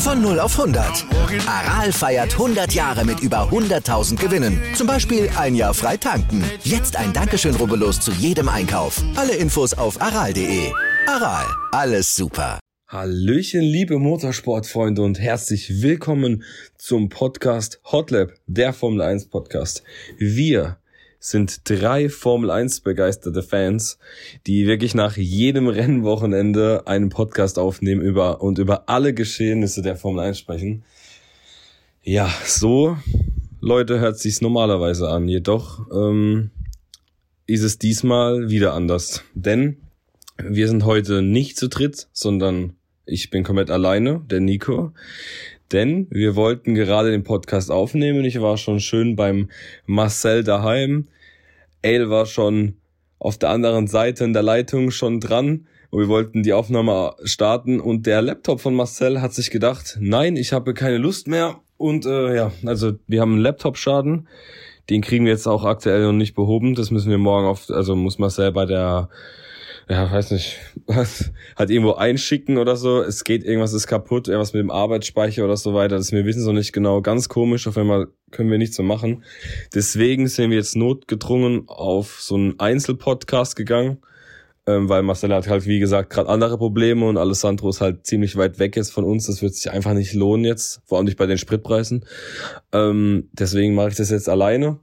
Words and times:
Von 0.00 0.22
0 0.22 0.40
auf 0.40 0.58
100. 0.58 1.04
Aral 1.46 1.92
feiert 1.92 2.32
100 2.32 2.72
Jahre 2.72 3.04
mit 3.04 3.20
über 3.20 3.50
100.000 3.50 4.16
Gewinnen. 4.16 4.58
Zum 4.74 4.86
Beispiel 4.86 5.28
ein 5.36 5.54
Jahr 5.54 5.74
frei 5.74 5.98
tanken. 5.98 6.42
Jetzt 6.64 6.96
ein 6.96 7.12
Dankeschön, 7.12 7.54
rubbellos 7.54 8.00
zu 8.00 8.10
jedem 8.12 8.48
Einkauf. 8.48 9.02
Alle 9.14 9.34
Infos 9.34 9.74
auf 9.74 10.00
aral.de. 10.00 10.72
Aral, 11.06 11.44
alles 11.72 12.16
super. 12.16 12.58
Hallöchen, 12.88 13.60
liebe 13.60 13.98
Motorsportfreunde 13.98 15.02
und 15.02 15.20
herzlich 15.20 15.82
willkommen 15.82 16.44
zum 16.78 17.10
Podcast 17.10 17.80
Hotlap, 17.84 18.32
der 18.46 18.72
Formel 18.72 19.02
1 19.02 19.28
Podcast. 19.28 19.82
Wir 20.18 20.79
sind 21.20 21.68
drei 21.68 22.08
Formel 22.08 22.50
1 22.50 22.80
begeisterte 22.80 23.42
Fans, 23.42 23.98
die 24.46 24.66
wirklich 24.66 24.94
nach 24.94 25.16
jedem 25.18 25.68
Rennwochenende 25.68 26.86
einen 26.86 27.10
Podcast 27.10 27.58
aufnehmen 27.58 28.00
über 28.00 28.40
und 28.40 28.58
über 28.58 28.88
alle 28.88 29.12
Geschehnisse 29.12 29.82
der 29.82 29.96
Formel 29.96 30.24
1 30.24 30.38
sprechen. 30.38 30.82
Ja, 32.02 32.32
so, 32.46 32.96
Leute, 33.60 34.00
hört 34.00 34.18
sich's 34.18 34.40
normalerweise 34.40 35.10
an. 35.10 35.28
Jedoch 35.28 35.86
ähm, 35.92 36.50
ist 37.46 37.62
es 37.62 37.78
diesmal 37.78 38.48
wieder 38.48 38.72
anders. 38.72 39.22
Denn 39.34 39.76
wir 40.42 40.68
sind 40.68 40.86
heute 40.86 41.20
nicht 41.20 41.58
zu 41.58 41.68
dritt, 41.68 42.08
sondern 42.14 42.72
ich 43.04 43.28
bin 43.28 43.44
komplett 43.44 43.70
alleine, 43.70 44.22
der 44.30 44.40
Nico. 44.40 44.94
Denn 45.72 46.08
wir 46.10 46.34
wollten 46.36 46.74
gerade 46.74 47.10
den 47.10 47.22
Podcast 47.22 47.70
aufnehmen. 47.70 48.24
Ich 48.24 48.40
war 48.40 48.56
schon 48.56 48.80
schön 48.80 49.16
beim 49.16 49.50
Marcel 49.86 50.42
daheim. 50.42 51.08
Ale 51.84 52.10
war 52.10 52.26
schon 52.26 52.76
auf 53.18 53.38
der 53.38 53.50
anderen 53.50 53.86
Seite 53.86 54.24
in 54.24 54.32
der 54.32 54.42
Leitung 54.42 54.90
schon 54.90 55.20
dran. 55.20 55.66
Und 55.90 56.00
wir 56.00 56.08
wollten 56.08 56.42
die 56.42 56.52
Aufnahme 56.52 57.14
starten. 57.24 57.80
Und 57.80 58.06
der 58.06 58.22
Laptop 58.22 58.60
von 58.60 58.74
Marcel 58.74 59.20
hat 59.20 59.32
sich 59.32 59.50
gedacht, 59.50 59.98
nein, 60.00 60.36
ich 60.36 60.52
habe 60.52 60.74
keine 60.74 60.98
Lust 60.98 61.28
mehr. 61.28 61.60
Und 61.76 62.04
äh, 62.04 62.34
ja, 62.34 62.52
also 62.64 62.92
wir 63.06 63.20
haben 63.20 63.34
einen 63.34 63.42
Laptop-Schaden. 63.42 64.28
Den 64.88 65.02
kriegen 65.02 65.24
wir 65.24 65.32
jetzt 65.32 65.46
auch 65.46 65.64
aktuell 65.64 66.02
noch 66.02 66.12
nicht 66.12 66.34
behoben. 66.34 66.74
Das 66.74 66.90
müssen 66.90 67.10
wir 67.10 67.18
morgen 67.18 67.46
auf, 67.46 67.70
also 67.70 67.94
muss 67.94 68.18
Marcel 68.18 68.50
bei 68.52 68.66
der 68.66 69.08
ja, 69.90 70.08
weiß 70.08 70.30
nicht, 70.30 70.56
was, 70.86 71.32
halt 71.56 71.68
irgendwo 71.68 71.94
einschicken 71.94 72.58
oder 72.58 72.76
so. 72.76 73.02
Es 73.02 73.24
geht, 73.24 73.42
irgendwas 73.42 73.72
ist 73.72 73.88
kaputt, 73.88 74.28
irgendwas 74.28 74.52
mit 74.52 74.60
dem 74.60 74.70
Arbeitsspeicher 74.70 75.44
oder 75.44 75.56
so 75.56 75.74
weiter. 75.74 75.96
Das 75.96 76.12
wir 76.12 76.24
wissen 76.24 76.44
so 76.44 76.52
nicht 76.52 76.72
genau. 76.72 77.02
Ganz 77.02 77.28
komisch, 77.28 77.66
auf 77.66 77.76
einmal 77.76 78.06
können 78.30 78.52
wir 78.52 78.58
nichts 78.58 78.76
so 78.76 78.84
machen. 78.84 79.24
Deswegen 79.74 80.28
sind 80.28 80.50
wir 80.50 80.58
jetzt 80.58 80.76
notgedrungen 80.76 81.64
auf 81.66 82.20
so 82.20 82.36
einen 82.36 82.60
Einzelpodcast 82.60 83.56
gegangen, 83.56 83.98
ähm, 84.68 84.88
weil 84.88 85.02
Marcel 85.02 85.34
hat 85.34 85.48
halt, 85.48 85.66
wie 85.66 85.80
gesagt, 85.80 86.10
gerade 86.10 86.28
andere 86.28 86.56
Probleme 86.56 87.04
und 87.08 87.16
Alessandro 87.16 87.70
ist 87.70 87.80
halt 87.80 88.06
ziemlich 88.06 88.36
weit 88.36 88.60
weg 88.60 88.76
jetzt 88.76 88.92
von 88.92 89.02
uns. 89.02 89.26
Das 89.26 89.42
wird 89.42 89.56
sich 89.56 89.72
einfach 89.72 89.94
nicht 89.94 90.14
lohnen 90.14 90.44
jetzt, 90.44 90.82
vor 90.84 90.98
allem 90.98 91.06
nicht 91.06 91.18
bei 91.18 91.26
den 91.26 91.38
Spritpreisen. 91.38 92.04
Ähm, 92.72 93.28
deswegen 93.32 93.74
mache 93.74 93.88
ich 93.88 93.96
das 93.96 94.10
jetzt 94.10 94.28
alleine. 94.28 94.78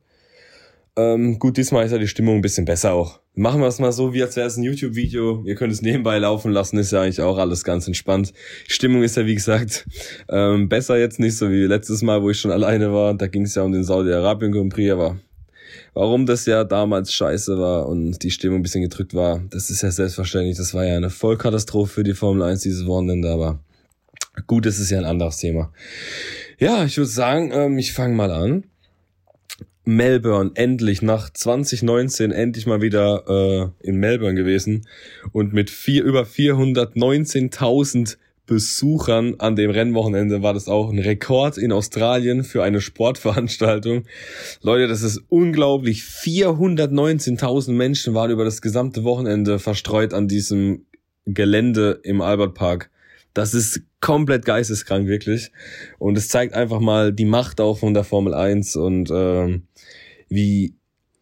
Ähm, 0.98 1.38
gut, 1.38 1.58
diesmal 1.58 1.86
ist 1.86 1.92
ja 1.92 2.00
die 2.00 2.08
Stimmung 2.08 2.38
ein 2.38 2.42
bisschen 2.42 2.66
besser 2.66 2.94
auch. 2.94 3.20
Machen 3.36 3.62
wir 3.62 3.68
es 3.68 3.78
mal 3.78 3.92
so, 3.92 4.16
wie 4.16 4.24
als 4.24 4.36
wäre 4.36 4.48
es 4.48 4.58
ein 4.58 4.64
YouTube-Video. 4.64 5.44
Ihr 5.46 5.54
könnt 5.54 5.72
es 5.72 5.84
nebenbei 5.84 6.18
laufen 6.18 6.52
lassen, 6.52 6.80
ist 6.80 6.92
ja 6.92 7.04
eigentlich 7.04 7.22
auch 7.22 7.38
alles 7.38 7.64
ganz 7.64 7.86
entspannt. 7.86 8.34
Die 8.68 8.74
Stimmung 8.74 9.04
ist 9.04 9.16
ja, 9.16 9.28
wie 9.28 9.36
gesagt, 9.36 9.86
ähm, 10.30 10.70
besser 10.70 10.98
jetzt 10.98 11.20
nicht, 11.20 11.38
so 11.38 11.52
wie 11.52 11.66
letztes 11.66 12.02
Mal, 12.02 12.24
wo 12.24 12.32
ich 12.32 12.40
schon 12.40 12.50
alleine 12.50 12.92
war. 12.92 13.14
Da 13.14 13.28
ging 13.28 13.44
es 13.44 13.54
ja 13.54 13.62
um 13.62 13.72
den 13.72 13.84
Saudi-Arabien 13.84 14.52
Grand 14.52 14.74
Prix, 14.74 14.92
aber 14.92 15.20
warum 15.94 16.26
das 16.26 16.48
ja 16.48 16.64
damals 16.64 17.14
scheiße 17.14 17.60
war 17.60 17.88
und 17.88 18.24
die 18.24 18.32
Stimmung 18.32 18.60
ein 18.60 18.64
bisschen 18.64 18.82
gedrückt 18.82 19.14
war, 19.14 19.44
das 19.52 19.70
ist 19.70 19.84
ja 19.84 19.92
selbstverständlich. 19.92 20.58
Das 20.58 20.74
war 20.74 20.84
ja 20.84 20.98
eine 20.98 21.12
Vollkatastrophe 21.12 21.94
für 21.94 22.04
die 22.04 22.16
Formel 22.16 22.42
1 22.42 22.62
dieses 22.62 22.88
Wochenende, 22.88 23.30
aber 23.30 23.60
gut, 24.48 24.66
das 24.66 24.80
ist 24.80 24.90
ja 24.90 24.98
ein 24.98 25.06
anderes 25.06 25.38
Thema. 25.38 25.72
Ja, 26.58 26.86
ich 26.86 26.98
würde 26.98 27.12
sagen, 27.12 27.52
ähm, 27.54 27.78
ich 27.78 27.94
fange 27.94 28.16
mal 28.16 28.32
an. 28.32 28.64
Melbourne 29.88 30.52
endlich 30.56 31.02
nach 31.02 31.30
2019 31.30 32.32
endlich 32.32 32.66
mal 32.66 32.82
wieder 32.82 33.74
äh, 33.82 33.88
in 33.88 33.96
Melbourne 33.96 34.36
gewesen 34.36 34.86
und 35.32 35.54
mit 35.54 35.70
vier, 35.70 36.04
über 36.04 36.24
419.000 36.24 38.18
Besuchern 38.46 39.36
an 39.40 39.56
dem 39.56 39.72
Rennwochenende 39.72 40.42
war 40.42 40.54
das 40.54 40.68
auch 40.68 40.90
ein 40.90 41.00
Rekord 41.00 41.58
in 41.58 41.72
Australien 41.72 42.44
für 42.44 42.64
eine 42.64 42.80
Sportveranstaltung. 42.80 44.06
Leute, 44.62 44.88
das 44.88 45.04
ist 45.04 45.22
unglaublich. 45.28 46.02
419.000 46.02 47.74
Menschen 47.74 48.14
waren 48.14 48.32
über 48.32 48.46
das 48.46 48.62
gesamte 48.62 49.04
Wochenende 49.04 49.60
verstreut 49.60 50.14
an 50.14 50.30
diesem 50.30 50.86
Gelände 51.26 52.00
im 52.04 52.22
Albert 52.22 52.54
Park. 52.54 52.90
Das 53.34 53.54
ist 53.54 53.82
komplett 54.08 54.46
geisteskrank, 54.46 55.06
wirklich. 55.06 55.52
Und 56.00 56.18
es 56.18 56.30
zeigt 56.30 56.54
einfach 56.54 56.80
mal 56.80 57.12
die 57.12 57.26
Macht 57.26 57.60
auch 57.60 57.80
von 57.80 57.94
der 57.94 58.06
Formel 58.06 58.34
1 58.34 58.78
und 58.78 59.12
ähm, 59.12 59.64
wie 60.30 60.76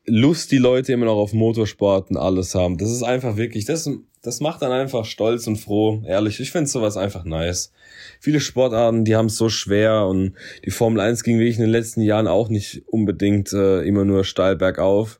Lust 0.06 0.51
die 0.51 0.59
Leute 0.59 0.94
immer 0.94 1.07
noch 1.07 1.16
auf 1.16 1.34
Motorsport 1.34 2.12
und 2.12 2.18
alles 2.18 2.53
haben. 2.53 2.78
Das 2.78 2.91
ist 2.91 3.01
einfach 3.01 3.38
wirklich, 3.38 3.66
das, 3.66 3.90
das 4.22 4.40
macht 4.40 4.62
dann 4.62 4.72
einfach 4.72 5.03
stolz 5.03 5.47
und 5.47 5.56
froh. 5.56 6.03
Ehrlich, 6.06 6.40
ich 6.40 6.51
finde 6.51 6.69
sowas 6.69 6.95
einfach 6.95 7.25
nice. 7.25 7.72
Viele 8.19 8.40
Sportarten, 8.40 9.03
die 9.03 9.16
haben 9.16 9.25
es 9.25 9.38
so 9.38 9.50
schwer 9.50 10.06
und 10.06 10.34
die 10.63 10.69
Formel 10.69 11.00
1 11.00 11.24
ging 11.24 11.40
wirklich 11.40 11.57
in 11.57 11.63
den 11.63 11.72
letzten 11.72 12.01
Jahren 12.01 12.28
auch 12.28 12.50
nicht 12.50 12.84
unbedingt 12.85 13.51
äh, 13.51 13.81
immer 13.81 14.06
nur 14.06 14.24
steil 14.24 14.57
bergauf. 14.57 15.19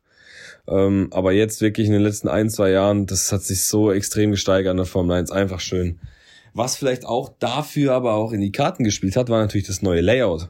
Ähm, 0.68 1.08
aber 1.10 1.32
jetzt 1.32 1.62
wirklich 1.62 1.88
in 1.88 1.94
den 1.94 2.04
letzten 2.04 2.28
ein, 2.28 2.52
zwei 2.52 2.70
Jahren, 2.70 3.08
das 3.08 3.32
hat 3.32 3.42
sich 3.42 3.64
so 3.64 3.92
extrem 3.92 4.30
gesteigert 4.30 4.70
in 4.70 4.78
der 4.78 4.86
Formel 4.86 5.18
1. 5.18 5.32
Einfach 5.32 5.62
schön. 5.62 6.00
Was 6.56 6.78
vielleicht 6.78 7.06
auch 7.06 7.34
dafür 7.38 7.92
aber 7.92 8.14
auch 8.14 8.32
in 8.32 8.40
die 8.40 8.54
Karten 8.54 8.86
gespielt 8.86 9.18
hat, 9.18 9.28
war 9.28 9.42
natürlich 9.42 9.68
das 9.68 9.82
neue 9.82 10.00
Layout. 10.00 10.50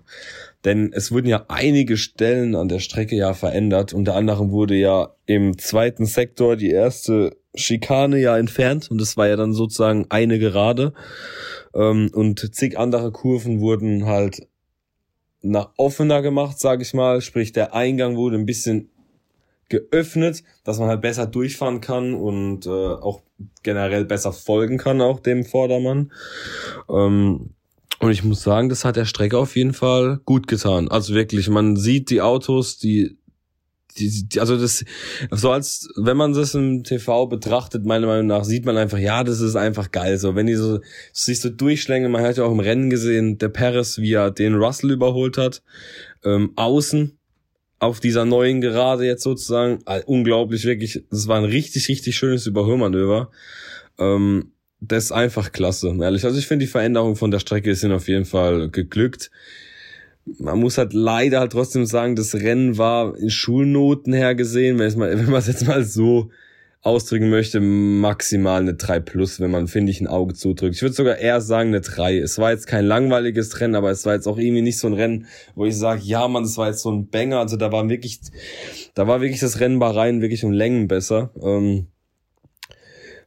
Denn 0.63 0.93
es 0.93 1.11
wurden 1.11 1.25
ja 1.25 1.45
einige 1.47 1.97
Stellen 1.97 2.55
an 2.55 2.69
der 2.69 2.77
Strecke 2.77 3.15
ja 3.15 3.33
verändert. 3.33 3.91
Unter 3.91 4.15
anderem 4.15 4.51
wurde 4.51 4.75
ja 4.75 5.15
im 5.25 5.57
zweiten 5.57 6.05
Sektor 6.05 6.57
die 6.57 6.69
erste 6.69 7.35
Schikane 7.55 8.19
ja 8.19 8.37
entfernt 8.37 8.91
und 8.91 9.01
das 9.01 9.17
war 9.17 9.27
ja 9.27 9.35
dann 9.35 9.53
sozusagen 9.53 10.05
eine 10.09 10.37
Gerade. 10.37 10.93
Ähm, 11.73 12.11
und 12.13 12.53
zig 12.53 12.77
andere 12.77 13.11
Kurven 13.11 13.59
wurden 13.59 14.05
halt 14.05 14.47
nach 15.41 15.71
offener 15.75 16.21
gemacht, 16.21 16.59
sage 16.59 16.83
ich 16.83 16.93
mal. 16.93 17.21
Sprich, 17.21 17.51
der 17.51 17.73
Eingang 17.73 18.15
wurde 18.15 18.37
ein 18.37 18.45
bisschen 18.45 18.91
geöffnet, 19.69 20.43
dass 20.63 20.77
man 20.77 20.89
halt 20.89 21.01
besser 21.01 21.25
durchfahren 21.25 21.81
kann 21.81 22.13
und 22.13 22.67
äh, 22.67 22.69
auch 22.69 23.21
generell 23.63 24.05
besser 24.05 24.31
folgen 24.31 24.77
kann, 24.77 25.01
auch 25.01 25.19
dem 25.19 25.43
Vordermann. 25.43 26.11
Ähm, 26.89 27.51
und 27.99 28.11
ich 28.11 28.23
muss 28.23 28.43
sagen, 28.43 28.69
das 28.69 28.85
hat 28.85 28.97
der 28.97 29.05
Strecke 29.05 29.37
auf 29.37 29.55
jeden 29.55 29.73
Fall 29.73 30.19
gut 30.25 30.47
getan. 30.47 30.89
Also 30.89 31.13
wirklich, 31.13 31.49
man 31.49 31.75
sieht 31.75 32.09
die 32.09 32.21
Autos, 32.21 32.77
die, 32.77 33.17
die, 33.97 34.27
die 34.27 34.39
also 34.39 34.57
das, 34.57 34.83
so 35.31 35.51
als, 35.51 35.89
wenn 35.95 36.17
man 36.17 36.33
das 36.33 36.53
im 36.55 36.83
TV 36.83 37.27
betrachtet, 37.27 37.85
meiner 37.85 38.07
Meinung 38.07 38.27
nach, 38.27 38.43
sieht 38.43 38.65
man 38.65 38.77
einfach, 38.77 38.97
ja, 38.97 39.23
das 39.23 39.39
ist 39.39 39.55
einfach 39.55 39.91
geil. 39.91 40.17
So, 40.17 40.35
wenn 40.35 40.47
die 40.47 40.55
so, 40.55 40.79
sich 41.13 41.39
so 41.39 41.49
durchschlängen, 41.49 42.11
man 42.11 42.23
hat 42.23 42.37
ja 42.37 42.43
auch 42.43 42.51
im 42.51 42.59
Rennen 42.59 42.89
gesehen, 42.89 43.37
der 43.37 43.49
Paris, 43.49 43.97
wie 43.97 44.13
er 44.13 44.31
den 44.31 44.55
Russell 44.55 44.91
überholt 44.91 45.37
hat, 45.37 45.63
ähm, 46.23 46.51
außen, 46.57 47.17
auf 47.85 47.99
dieser 47.99 48.25
neuen 48.25 48.61
Gerade 48.61 49.05
jetzt 49.05 49.23
sozusagen. 49.23 49.79
Äh, 49.85 50.01
unglaublich, 50.05 50.65
wirklich. 50.65 51.03
Das 51.09 51.27
war 51.27 51.37
ein 51.37 51.45
richtig, 51.45 51.87
richtig 51.87 52.15
schönes 52.15 52.47
Überholmanöver. 52.47 53.31
Ähm, 53.97 54.51
das 54.81 55.05
ist 55.05 55.11
einfach 55.11 55.51
klasse, 55.51 55.95
ehrlich. 55.99 56.25
Also 56.25 56.37
ich 56.37 56.47
finde, 56.47 56.65
die 56.65 56.71
Veränderung 56.71 57.15
von 57.15 57.31
der 57.31 57.39
Strecke 57.39 57.73
sind 57.75 57.91
auf 57.91 58.07
jeden 58.07 58.25
Fall 58.25 58.69
geglückt. 58.69 59.31
Man 60.39 60.59
muss 60.59 60.77
halt 60.77 60.93
leider 60.93 61.39
halt 61.39 61.51
trotzdem 61.51 61.85
sagen, 61.85 62.15
das 62.15 62.35
Rennen 62.35 62.77
war 62.77 63.17
in 63.17 63.29
Schulnoten 63.29 64.13
her 64.13 64.35
gesehen, 64.35 64.79
wenn 64.79 64.97
man 64.97 65.33
es 65.35 65.47
jetzt 65.47 65.67
mal 65.67 65.83
so 65.83 66.29
ausdrücken 66.85 67.31
möchte, 67.31 67.59
maximal 67.59 68.61
eine 68.61 68.75
3 68.75 68.99
plus, 68.99 69.39
wenn 69.39 69.49
man, 69.49 69.67
finde 69.67 69.91
ich, 69.91 70.01
ein 70.01 70.07
Auge 70.07 70.35
zudrückt. 70.35 70.75
Ich 70.75 70.83
würde 70.83 70.93
sogar 70.93 71.17
eher 71.17 71.41
sagen 71.41 71.69
eine 71.69 71.81
3. 71.81 72.19
Es 72.19 72.37
war 72.37 72.51
jetzt 72.51 72.67
kein 72.67 72.85
langweiliges 72.85 73.59
Rennen, 73.59 73.73
aber 73.73 73.89
es 73.89 74.05
war 74.05 74.13
jetzt 74.13 74.27
auch 74.27 74.37
irgendwie 74.37 74.61
nicht 74.61 74.77
so 74.77 74.85
ein 74.85 74.93
Rennen, 74.93 75.25
wo 75.55 75.65
ich 75.65 75.75
sage, 75.75 76.01
ja 76.03 76.27
man, 76.27 76.43
das 76.43 76.57
war 76.57 76.67
jetzt 76.67 76.83
so 76.83 76.91
ein 76.91 77.09
Banger. 77.09 77.39
Also 77.39 77.57
da 77.57 77.71
war 77.71 77.89
wirklich, 77.89 78.19
da 78.93 79.07
war 79.07 79.19
wirklich 79.21 79.39
das 79.39 79.59
Rennen 79.59 79.79
Bahrain 79.79 80.21
wirklich 80.21 80.45
um 80.45 80.51
Längen 80.51 80.87
besser. 80.87 81.31
Ähm, 81.41 81.87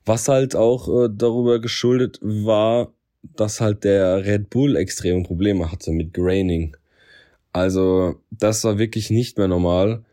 was 0.04 0.28
halt 0.28 0.54
auch 0.54 0.88
äh, 0.88 1.08
darüber 1.12 1.60
geschuldet 1.60 2.20
war, 2.22 2.92
dass 3.22 3.60
halt 3.60 3.82
der 3.82 4.24
Red 4.24 4.50
Bull 4.50 4.76
extreme 4.76 5.24
Probleme 5.24 5.72
hatte 5.72 5.90
mit 5.90 6.14
Graining. 6.14 6.76
Also 7.52 8.20
das 8.30 8.62
war 8.62 8.78
wirklich 8.78 9.10
nicht 9.10 9.36
mehr 9.36 9.48
normal. 9.48 10.04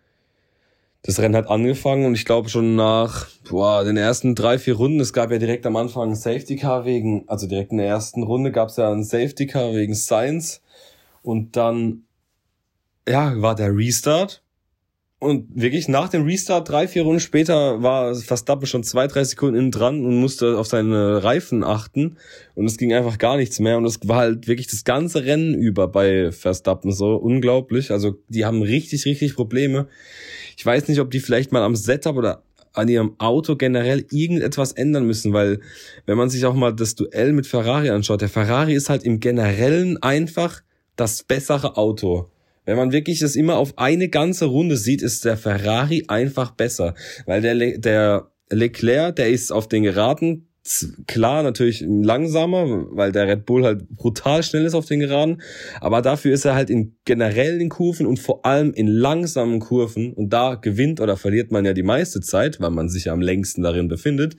Das 1.05 1.19
Rennen 1.19 1.35
hat 1.35 1.49
angefangen 1.49 2.05
und 2.05 2.15
ich 2.15 2.25
glaube 2.25 2.49
schon 2.49 2.75
nach 2.75 3.27
boah, 3.47 3.83
den 3.83 3.95
ersten 3.95 4.33
drei, 4.33 4.57
vier 4.57 4.75
Runden, 4.75 4.99
es 4.99 5.13
gab 5.13 5.29
ja 5.31 5.37
direkt 5.37 5.67
am 5.67 5.75
Anfang 5.75 6.09
ein 6.09 6.15
Safety 6.15 6.55
Car 6.55 6.83
wegen, 6.85 7.25
also 7.27 7.45
direkt 7.45 7.71
in 7.71 7.77
der 7.77 7.85
ersten 7.85 8.23
Runde 8.23 8.51
gab 8.51 8.69
es 8.69 8.77
ja 8.77 8.91
ein 8.91 9.03
Safety 9.03 9.45
Car 9.45 9.75
wegen 9.75 9.93
Science. 9.93 10.63
Und 11.21 11.55
dann 11.57 12.05
ja, 13.07 13.39
war 13.39 13.53
der 13.53 13.75
Restart 13.75 14.41
und 15.25 15.47
wirklich 15.53 15.87
nach 15.87 16.09
dem 16.09 16.23
Restart, 16.23 16.69
drei, 16.69 16.87
vier 16.87 17.03
Runden 17.03 17.19
später, 17.19 17.81
war 17.81 18.15
Verstappen 18.15 18.67
schon 18.67 18.83
zwei, 18.83 19.07
drei 19.07 19.23
Sekunden 19.23 19.55
innen 19.55 19.71
dran 19.71 20.05
und 20.05 20.19
musste 20.19 20.57
auf 20.57 20.67
seine 20.67 21.23
Reifen 21.23 21.63
achten. 21.63 22.17
Und 22.53 22.65
es 22.65 22.77
ging 22.77 22.93
einfach 22.93 23.17
gar 23.17 23.35
nichts 23.37 23.59
mehr. 23.59 23.77
Und 23.77 23.85
es 23.85 23.99
war 24.07 24.17
halt 24.17 24.47
wirklich 24.47 24.67
das 24.67 24.83
ganze 24.83 25.25
Rennen 25.25 25.55
über 25.55 25.87
bei 25.87 26.31
Verstappen 26.31 26.91
so 26.91 27.15
unglaublich. 27.15 27.91
Also 27.91 28.15
die 28.29 28.45
haben 28.45 28.61
richtig, 28.61 29.05
richtig 29.05 29.35
Probleme. 29.35 29.87
Ich 30.55 30.65
weiß 30.65 30.87
nicht, 30.87 30.99
ob 30.99 31.11
die 31.11 31.19
vielleicht 31.19 31.51
mal 31.51 31.63
am 31.63 31.75
Setup 31.75 32.15
oder 32.15 32.43
an 32.73 32.87
ihrem 32.87 33.15
Auto 33.19 33.55
generell 33.55 34.05
irgendetwas 34.11 34.73
ändern 34.73 35.05
müssen, 35.05 35.33
weil 35.33 35.59
wenn 36.05 36.17
man 36.17 36.29
sich 36.29 36.45
auch 36.45 36.53
mal 36.53 36.73
das 36.73 36.95
Duell 36.95 37.33
mit 37.33 37.47
Ferrari 37.47 37.89
anschaut, 37.89 38.21
der 38.21 38.29
Ferrari 38.29 38.73
ist 38.73 38.89
halt 38.89 39.03
im 39.03 39.19
Generellen 39.19 40.01
einfach 40.01 40.61
das 40.95 41.23
bessere 41.23 41.77
Auto. 41.77 42.29
Wenn 42.65 42.77
man 42.77 42.91
wirklich 42.91 43.19
das 43.19 43.35
immer 43.35 43.57
auf 43.57 43.77
eine 43.77 44.09
ganze 44.09 44.45
Runde 44.45 44.77
sieht, 44.77 45.01
ist 45.01 45.25
der 45.25 45.37
Ferrari 45.37 46.05
einfach 46.07 46.51
besser. 46.51 46.95
Weil 47.25 47.41
der, 47.41 47.53
Le 47.53 47.79
der 47.79 48.31
Leclerc, 48.49 49.15
der 49.15 49.29
ist 49.29 49.51
auf 49.51 49.67
den 49.67 49.83
Geraden 49.83 50.44
klar 51.05 51.43
natürlich 51.43 51.85
langsamer, 51.87 52.87
weil 52.89 53.11
der 53.11 53.27
Red 53.27 53.45
Bull 53.45 53.63
halt 53.63 53.87
brutal 53.89 54.41
schnell 54.41 54.65
ist 54.65 54.73
auf 54.73 54.87
den 54.87 54.99
Geraden, 54.99 55.41
aber 55.79 56.01
dafür 56.01 56.33
ist 56.33 56.43
er 56.43 56.55
halt 56.55 56.71
in 56.71 56.95
generellen 57.05 57.69
Kurven 57.69 58.07
und 58.07 58.17
vor 58.17 58.45
allem 58.45 58.73
in 58.73 58.87
langsamen 58.87 59.59
Kurven 59.59 60.13
und 60.13 60.29
da 60.31 60.55
gewinnt 60.55 60.99
oder 60.99 61.17
verliert 61.17 61.51
man 61.51 61.65
ja 61.65 61.73
die 61.73 61.83
meiste 61.83 62.19
Zeit, 62.19 62.59
weil 62.59 62.71
man 62.71 62.89
sich 62.89 63.05
ja 63.05 63.13
am 63.13 63.21
längsten 63.21 63.61
darin 63.61 63.87
befindet. 63.87 64.37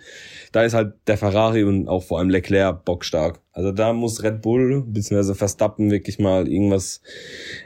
Da 0.51 0.65
ist 0.65 0.75
halt 0.75 0.95
der 1.07 1.17
Ferrari 1.17 1.63
und 1.63 1.89
auch 1.89 2.03
vor 2.03 2.19
allem 2.19 2.31
Leclerc 2.31 2.85
bockstark. 2.85 3.41
Also 3.53 3.71
da 3.71 3.93
muss 3.93 4.23
Red 4.23 4.43
Bull 4.43 4.83
bzw. 4.85 5.35
Verstappen 5.35 5.93
wirklich 5.93 6.19
mal 6.19 6.49
irgendwas, 6.49 7.03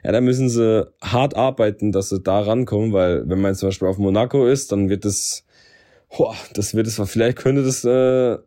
ja, 0.04 0.12
da 0.12 0.20
müssen 0.20 0.50
sie 0.50 0.86
hart 1.00 1.34
arbeiten, 1.34 1.92
dass 1.92 2.10
sie 2.10 2.20
da 2.20 2.40
rankommen, 2.40 2.92
weil 2.92 3.26
wenn 3.26 3.40
man 3.40 3.54
zum 3.54 3.68
Beispiel 3.68 3.88
auf 3.88 3.98
Monaco 3.98 4.46
ist, 4.46 4.70
dann 4.70 4.90
wird 4.90 5.06
es 5.06 5.46
Boah, 6.16 6.34
das 6.54 6.74
wird 6.74 6.86
es, 6.88 7.00
vielleicht 7.04 7.38
könnte 7.38 7.62
das 7.62 7.84
äh, 7.84 8.38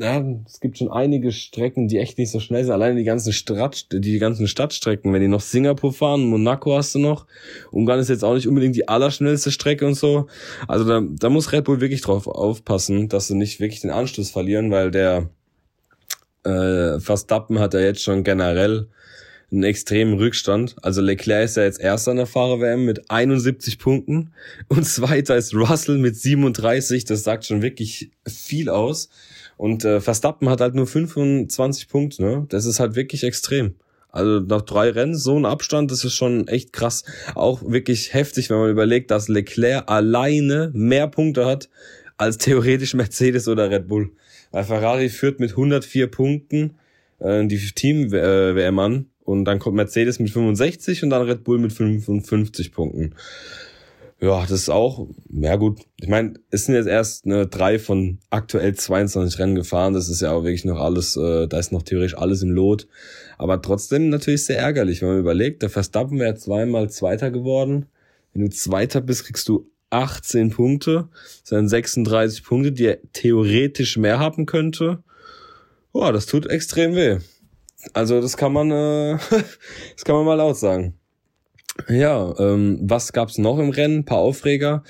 ja, 0.00 0.24
es 0.46 0.60
gibt 0.60 0.78
schon 0.78 0.90
einige 0.90 1.30
Strecken, 1.30 1.86
die 1.86 1.98
echt 1.98 2.16
nicht 2.16 2.30
so 2.30 2.40
schnell 2.40 2.64
sind. 2.64 2.72
Alleine 2.72 2.96
die 2.96 3.04
ganzen 3.04 3.34
Stadt, 3.34 3.86
die 3.92 4.18
ganzen 4.18 4.48
Stadtstrecken. 4.48 5.12
Wenn 5.12 5.20
die 5.20 5.28
noch 5.28 5.42
Singapur 5.42 5.92
fahren, 5.92 6.24
Monaco 6.24 6.74
hast 6.74 6.94
du 6.94 7.00
noch. 7.00 7.26
Ungarn 7.70 8.00
ist 8.00 8.08
jetzt 8.08 8.24
auch 8.24 8.34
nicht 8.34 8.48
unbedingt 8.48 8.76
die 8.76 8.88
allerschnellste 8.88 9.50
Strecke 9.50 9.86
und 9.86 9.94
so. 9.94 10.26
Also 10.66 10.86
da, 10.86 11.02
da 11.06 11.28
muss 11.28 11.52
Red 11.52 11.64
Bull 11.64 11.82
wirklich 11.82 12.00
drauf 12.00 12.26
aufpassen, 12.26 13.08
dass 13.08 13.28
sie 13.28 13.34
nicht 13.34 13.60
wirklich 13.60 13.80
den 13.80 13.90
Anschluss 13.90 14.30
verlieren, 14.30 14.70
weil 14.70 14.90
der 14.90 15.28
äh, 16.44 16.98
Verstappen 16.98 17.58
hat 17.58 17.74
ja 17.74 17.80
jetzt 17.80 18.02
schon 18.02 18.24
generell 18.24 18.88
einen 19.52 19.64
extremen 19.64 20.14
Rückstand. 20.14 20.76
Also 20.82 21.02
Leclerc 21.02 21.44
ist 21.44 21.56
ja 21.56 21.64
jetzt 21.64 21.80
erster 21.80 22.12
in 22.12 22.18
der 22.18 22.26
Fahrer-WM 22.26 22.84
mit 22.84 23.10
71 23.10 23.78
Punkten 23.78 24.32
und 24.68 24.84
zweiter 24.86 25.36
ist 25.36 25.54
Russell 25.54 25.98
mit 25.98 26.16
37. 26.16 27.04
Das 27.04 27.22
sagt 27.22 27.44
schon 27.44 27.60
wirklich 27.60 28.10
viel 28.26 28.70
aus. 28.70 29.10
Und 29.60 29.84
äh, 29.84 30.00
Verstappen 30.00 30.48
hat 30.48 30.62
halt 30.62 30.74
nur 30.74 30.86
25 30.86 31.88
Punkte, 31.88 32.22
ne? 32.22 32.46
Das 32.48 32.64
ist 32.64 32.80
halt 32.80 32.94
wirklich 32.94 33.24
extrem. 33.24 33.74
Also 34.08 34.40
nach 34.40 34.62
drei 34.62 34.88
Rennen 34.88 35.14
so 35.14 35.36
ein 35.36 35.44
Abstand, 35.44 35.90
das 35.90 36.02
ist 36.02 36.14
schon 36.14 36.48
echt 36.48 36.72
krass. 36.72 37.04
Auch 37.34 37.60
wirklich 37.70 38.14
heftig, 38.14 38.48
wenn 38.48 38.56
man 38.56 38.70
überlegt, 38.70 39.10
dass 39.10 39.28
Leclerc 39.28 39.90
alleine 39.90 40.70
mehr 40.72 41.08
Punkte 41.08 41.44
hat 41.44 41.68
als 42.16 42.38
theoretisch 42.38 42.94
Mercedes 42.94 43.48
oder 43.48 43.70
Red 43.70 43.86
Bull. 43.86 44.12
Weil 44.50 44.64
Ferrari 44.64 45.10
führt 45.10 45.40
mit 45.40 45.50
104 45.50 46.06
Punkten 46.06 46.78
äh, 47.18 47.46
die 47.46 47.58
Team-WM 47.58 48.78
äh, 48.78 48.82
an 48.82 49.10
und 49.24 49.44
dann 49.44 49.58
kommt 49.58 49.76
Mercedes 49.76 50.18
mit 50.20 50.30
65 50.30 51.02
und 51.02 51.10
dann 51.10 51.28
Red 51.28 51.44
Bull 51.44 51.58
mit 51.58 51.74
55 51.74 52.72
Punkten. 52.72 53.14
Ja, 54.22 54.42
das 54.42 54.50
ist 54.50 54.68
auch, 54.68 55.08
ja 55.30 55.56
gut, 55.56 55.80
ich 55.96 56.08
meine, 56.08 56.34
es 56.50 56.66
sind 56.66 56.74
jetzt 56.74 56.86
erst 56.88 57.24
ne, 57.24 57.46
drei 57.46 57.78
von 57.78 58.18
aktuell 58.28 58.74
22 58.74 59.38
Rennen 59.38 59.54
gefahren, 59.54 59.94
das 59.94 60.10
ist 60.10 60.20
ja 60.20 60.32
auch 60.32 60.44
wirklich 60.44 60.66
noch 60.66 60.78
alles, 60.78 61.16
äh, 61.16 61.46
da 61.48 61.58
ist 61.58 61.72
noch 61.72 61.82
theoretisch 61.82 62.18
alles 62.18 62.42
im 62.42 62.50
Lot, 62.50 62.86
aber 63.38 63.62
trotzdem 63.62 64.10
natürlich 64.10 64.44
sehr 64.44 64.58
ärgerlich, 64.58 65.00
wenn 65.00 65.08
man 65.08 65.18
überlegt, 65.20 65.62
der 65.62 65.70
Verstappen 65.70 66.18
wäre 66.18 66.34
zweimal 66.34 66.90
Zweiter 66.90 67.30
geworden, 67.30 67.86
wenn 68.34 68.42
du 68.42 68.50
Zweiter 68.50 69.00
bist, 69.00 69.24
kriegst 69.24 69.48
du 69.48 69.70
18 69.88 70.50
Punkte, 70.50 71.08
das 71.40 71.48
sind 71.48 71.68
36 71.68 72.44
Punkte, 72.44 72.72
die 72.72 72.84
er 72.84 72.98
theoretisch 73.14 73.96
mehr 73.96 74.18
haben 74.18 74.44
könnte. 74.44 75.02
Boah, 75.92 76.12
das 76.12 76.26
tut 76.26 76.44
extrem 76.46 76.94
weh. 76.94 77.18
Also 77.94 78.20
das 78.20 78.36
kann 78.36 78.52
man, 78.52 78.70
äh, 78.70 79.18
das 79.94 80.04
kann 80.04 80.14
man 80.14 80.26
mal 80.26 80.34
laut 80.34 80.58
sagen. 80.58 80.99
Ja, 81.88 82.34
ähm, 82.38 82.78
was 82.82 83.12
gab's 83.12 83.38
noch 83.38 83.58
im 83.58 83.70
Rennen? 83.70 84.00
Ein 84.00 84.04
paar 84.04 84.18
Aufreger. 84.18 84.82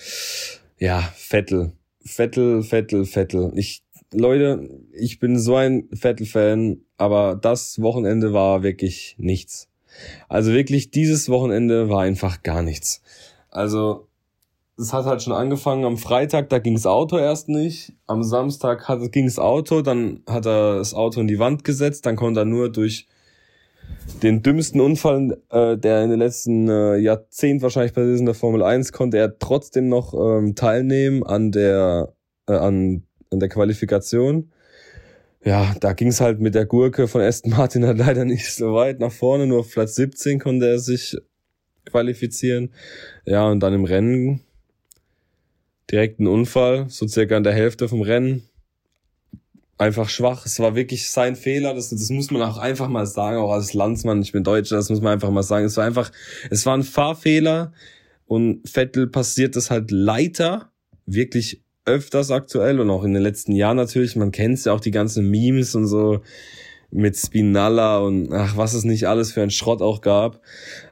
Ja, 0.78 1.00
Vettel. 1.16 1.72
Vettel, 2.04 2.62
Vettel, 2.62 3.04
Vettel. 3.04 3.52
Ich, 3.54 3.82
Leute, 4.12 4.68
ich 4.92 5.18
bin 5.18 5.38
so 5.38 5.56
ein 5.56 5.88
Vettel-Fan, 5.92 6.80
aber 6.96 7.38
das 7.40 7.80
Wochenende 7.80 8.32
war 8.32 8.62
wirklich 8.62 9.14
nichts. 9.18 9.68
Also 10.28 10.52
wirklich, 10.52 10.90
dieses 10.90 11.28
Wochenende 11.28 11.88
war 11.88 12.02
einfach 12.02 12.42
gar 12.42 12.62
nichts. 12.62 13.02
Also, 13.50 14.08
es 14.78 14.92
hat 14.92 15.04
halt 15.04 15.22
schon 15.22 15.32
angefangen 15.32 15.84
am 15.84 15.98
Freitag, 15.98 16.48
da 16.48 16.58
ging's 16.58 16.86
Auto 16.86 17.18
erst 17.18 17.48
nicht. 17.48 17.92
Am 18.06 18.22
Samstag 18.22 18.86
ging's 19.12 19.38
Auto, 19.38 19.82
dann 19.82 20.22
hat 20.26 20.46
er 20.46 20.78
das 20.78 20.94
Auto 20.94 21.20
in 21.20 21.28
die 21.28 21.38
Wand 21.38 21.64
gesetzt, 21.64 22.06
dann 22.06 22.16
konnte 22.16 22.40
er 22.40 22.46
nur 22.46 22.70
durch 22.70 23.06
den 24.22 24.42
dümmsten 24.42 24.80
Unfall, 24.80 25.38
äh, 25.50 25.76
der 25.76 26.04
in 26.04 26.10
den 26.10 26.18
letzten 26.18 26.68
äh, 26.68 26.96
Jahrzehnt 26.96 27.62
wahrscheinlich 27.62 27.92
passiert 27.92 28.14
ist 28.14 28.20
in 28.20 28.26
der 28.26 28.34
Formel 28.34 28.62
1, 28.62 28.92
konnte 28.92 29.18
er 29.18 29.38
trotzdem 29.38 29.88
noch 29.88 30.14
ähm, 30.14 30.54
teilnehmen 30.54 31.22
an 31.22 31.52
der, 31.52 32.12
äh, 32.46 32.52
an, 32.52 33.04
an 33.30 33.40
der 33.40 33.48
Qualifikation. 33.48 34.50
Ja, 35.42 35.74
da 35.80 35.94
ging 35.94 36.08
es 36.08 36.20
halt 36.20 36.40
mit 36.40 36.54
der 36.54 36.66
Gurke 36.66 37.08
von 37.08 37.22
Aston 37.22 37.52
Martin 37.52 37.86
halt 37.86 37.98
leider 38.06 38.24
nicht 38.24 38.52
so 38.52 38.74
weit 38.74 39.00
nach 39.00 39.12
vorne, 39.12 39.46
nur 39.46 39.60
auf 39.60 39.70
Platz 39.70 39.94
17 39.94 40.38
konnte 40.38 40.68
er 40.68 40.78
sich 40.78 41.16
qualifizieren. 41.86 42.72
Ja, 43.24 43.48
und 43.48 43.60
dann 43.60 43.72
im 43.72 43.84
Rennen 43.84 44.40
direkt 45.90 46.20
ein 46.20 46.26
Unfall, 46.26 46.86
so 46.88 47.08
circa 47.08 47.36
in 47.36 47.42
der 47.42 47.54
Hälfte 47.54 47.88
vom 47.88 48.02
Rennen 48.02 48.49
einfach 49.80 50.08
schwach. 50.08 50.44
Es 50.46 50.60
war 50.60 50.74
wirklich 50.74 51.10
sein 51.10 51.36
Fehler. 51.36 51.74
Das, 51.74 51.90
das 51.90 52.10
muss 52.10 52.30
man 52.30 52.42
auch 52.42 52.58
einfach 52.58 52.88
mal 52.88 53.06
sagen, 53.06 53.38
auch 53.38 53.52
als 53.52 53.72
Landsmann. 53.72 54.22
Ich 54.22 54.32
bin 54.32 54.44
Deutscher, 54.44 54.76
das 54.76 54.90
muss 54.90 55.00
man 55.00 55.14
einfach 55.14 55.30
mal 55.30 55.42
sagen. 55.42 55.64
Es 55.64 55.76
war 55.76 55.84
einfach, 55.84 56.12
es 56.50 56.66
war 56.66 56.76
ein 56.76 56.82
Fahrfehler 56.82 57.72
und 58.26 58.68
Vettel 58.68 59.06
passiert 59.06 59.56
das 59.56 59.70
halt 59.70 59.90
leider 59.90 60.70
wirklich 61.06 61.62
öfters 61.86 62.30
aktuell 62.30 62.78
und 62.78 62.90
auch 62.90 63.04
in 63.04 63.14
den 63.14 63.22
letzten 63.22 63.52
Jahren 63.52 63.78
natürlich. 63.78 64.16
Man 64.16 64.32
kennt 64.32 64.62
ja 64.64 64.72
auch 64.72 64.80
die 64.80 64.90
ganzen 64.90 65.28
Memes 65.28 65.74
und 65.74 65.86
so 65.86 66.20
mit 66.90 67.16
Spinalla 67.16 67.98
und 67.98 68.32
ach, 68.32 68.56
was 68.56 68.74
es 68.74 68.84
nicht 68.84 69.08
alles 69.08 69.32
für 69.32 69.42
ein 69.42 69.50
Schrott 69.50 69.80
auch 69.80 70.02
gab. 70.02 70.42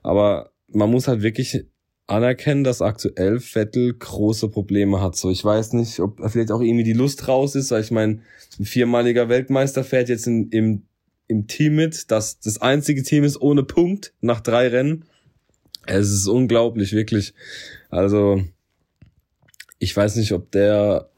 Aber 0.02 0.52
man 0.68 0.90
muss 0.90 1.09
halt 1.09 1.23
wirklich 1.23 1.66
anerkennen, 2.08 2.64
dass 2.64 2.82
aktuell 2.82 3.38
Vettel 3.38 3.94
große 3.94 4.48
Probleme 4.48 5.00
hat. 5.00 5.14
So, 5.14 5.30
ich 5.30 5.44
weiß 5.44 5.74
nicht, 5.74 6.00
ob 6.00 6.20
vielleicht 6.28 6.50
auch 6.50 6.60
irgendwie 6.60 6.84
die 6.84 6.94
Lust 6.94 7.28
raus 7.28 7.54
ist, 7.54 7.70
weil 7.70 7.82
ich 7.82 7.90
meine, 7.90 8.22
ein 8.58 8.64
viermaliger 8.64 9.28
Weltmeister 9.28 9.84
fährt 9.84 10.08
jetzt 10.08 10.26
in, 10.26 10.48
im, 10.48 10.82
im 11.28 11.46
Team 11.46 11.76
mit, 11.76 12.10
das 12.10 12.40
das 12.40 12.60
einzige 12.60 13.02
Team 13.02 13.24
ist 13.24 13.40
ohne 13.40 13.62
Punkt 13.62 14.14
nach 14.20 14.40
drei 14.40 14.68
Rennen. 14.68 15.04
Es 15.86 16.10
ist 16.10 16.26
unglaublich, 16.26 16.92
wirklich. 16.92 17.34
Also, 17.90 18.42
ich 19.78 19.96
weiß 19.96 20.16
nicht, 20.16 20.32
ob 20.32 20.50
der 20.50 21.10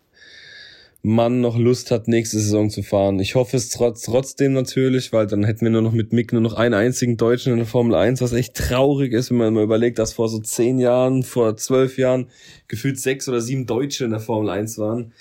Mann 1.02 1.40
noch 1.40 1.56
Lust 1.56 1.90
hat, 1.90 2.08
nächste 2.08 2.38
Saison 2.38 2.68
zu 2.68 2.82
fahren. 2.82 3.20
Ich 3.20 3.34
hoffe 3.34 3.56
es 3.56 3.70
trotz, 3.70 4.02
trotzdem 4.02 4.52
natürlich, 4.52 5.12
weil 5.12 5.26
dann 5.26 5.44
hätten 5.44 5.62
wir 5.62 5.70
nur 5.70 5.80
noch 5.80 5.92
mit 5.92 6.12
Mick 6.12 6.32
nur 6.32 6.42
noch 6.42 6.54
einen 6.54 6.74
einzigen 6.74 7.16
Deutschen 7.16 7.52
in 7.52 7.58
der 7.58 7.66
Formel 7.66 7.94
1, 7.94 8.20
was 8.20 8.32
echt 8.32 8.54
traurig 8.54 9.12
ist, 9.12 9.30
wenn 9.30 9.38
man 9.38 9.54
mal 9.54 9.64
überlegt, 9.64 9.98
dass 9.98 10.12
vor 10.12 10.28
so 10.28 10.38
zehn 10.40 10.78
Jahren, 10.78 11.22
vor 11.22 11.56
zwölf 11.56 11.96
Jahren 11.96 12.28
gefühlt 12.68 13.00
sechs 13.00 13.28
oder 13.28 13.40
sieben 13.40 13.64
Deutsche 13.66 14.04
in 14.04 14.10
der 14.10 14.20
Formel 14.20 14.50
1 14.50 14.76
waren. 14.76 15.12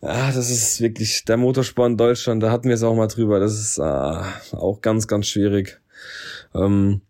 Ja, 0.00 0.32
das 0.32 0.50
ist 0.50 0.80
wirklich 0.80 1.24
der 1.24 1.36
Motorsport 1.36 1.90
in 1.90 1.96
Deutschland, 1.96 2.42
da 2.42 2.50
hatten 2.50 2.68
wir 2.68 2.74
es 2.74 2.82
auch 2.82 2.94
mal 2.94 3.06
drüber. 3.06 3.40
Das 3.40 3.58
ist 3.58 3.78
äh, 3.78 3.82
auch 4.56 4.80
ganz, 4.80 5.06
ganz 5.06 5.26
schwierig. 5.26 5.80
Ähm, 6.54 7.02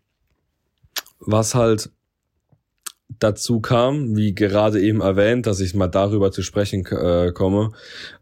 was 1.19 1.55
halt 1.55 1.89
dazu 3.19 3.59
kam, 3.59 4.15
wie 4.15 4.33
gerade 4.33 4.81
eben 4.81 5.01
erwähnt, 5.01 5.45
dass 5.45 5.59
ich 5.59 5.73
mal 5.73 5.87
darüber 5.87 6.31
zu 6.31 6.41
sprechen 6.41 6.85
äh, 6.85 7.31
komme. 7.33 7.71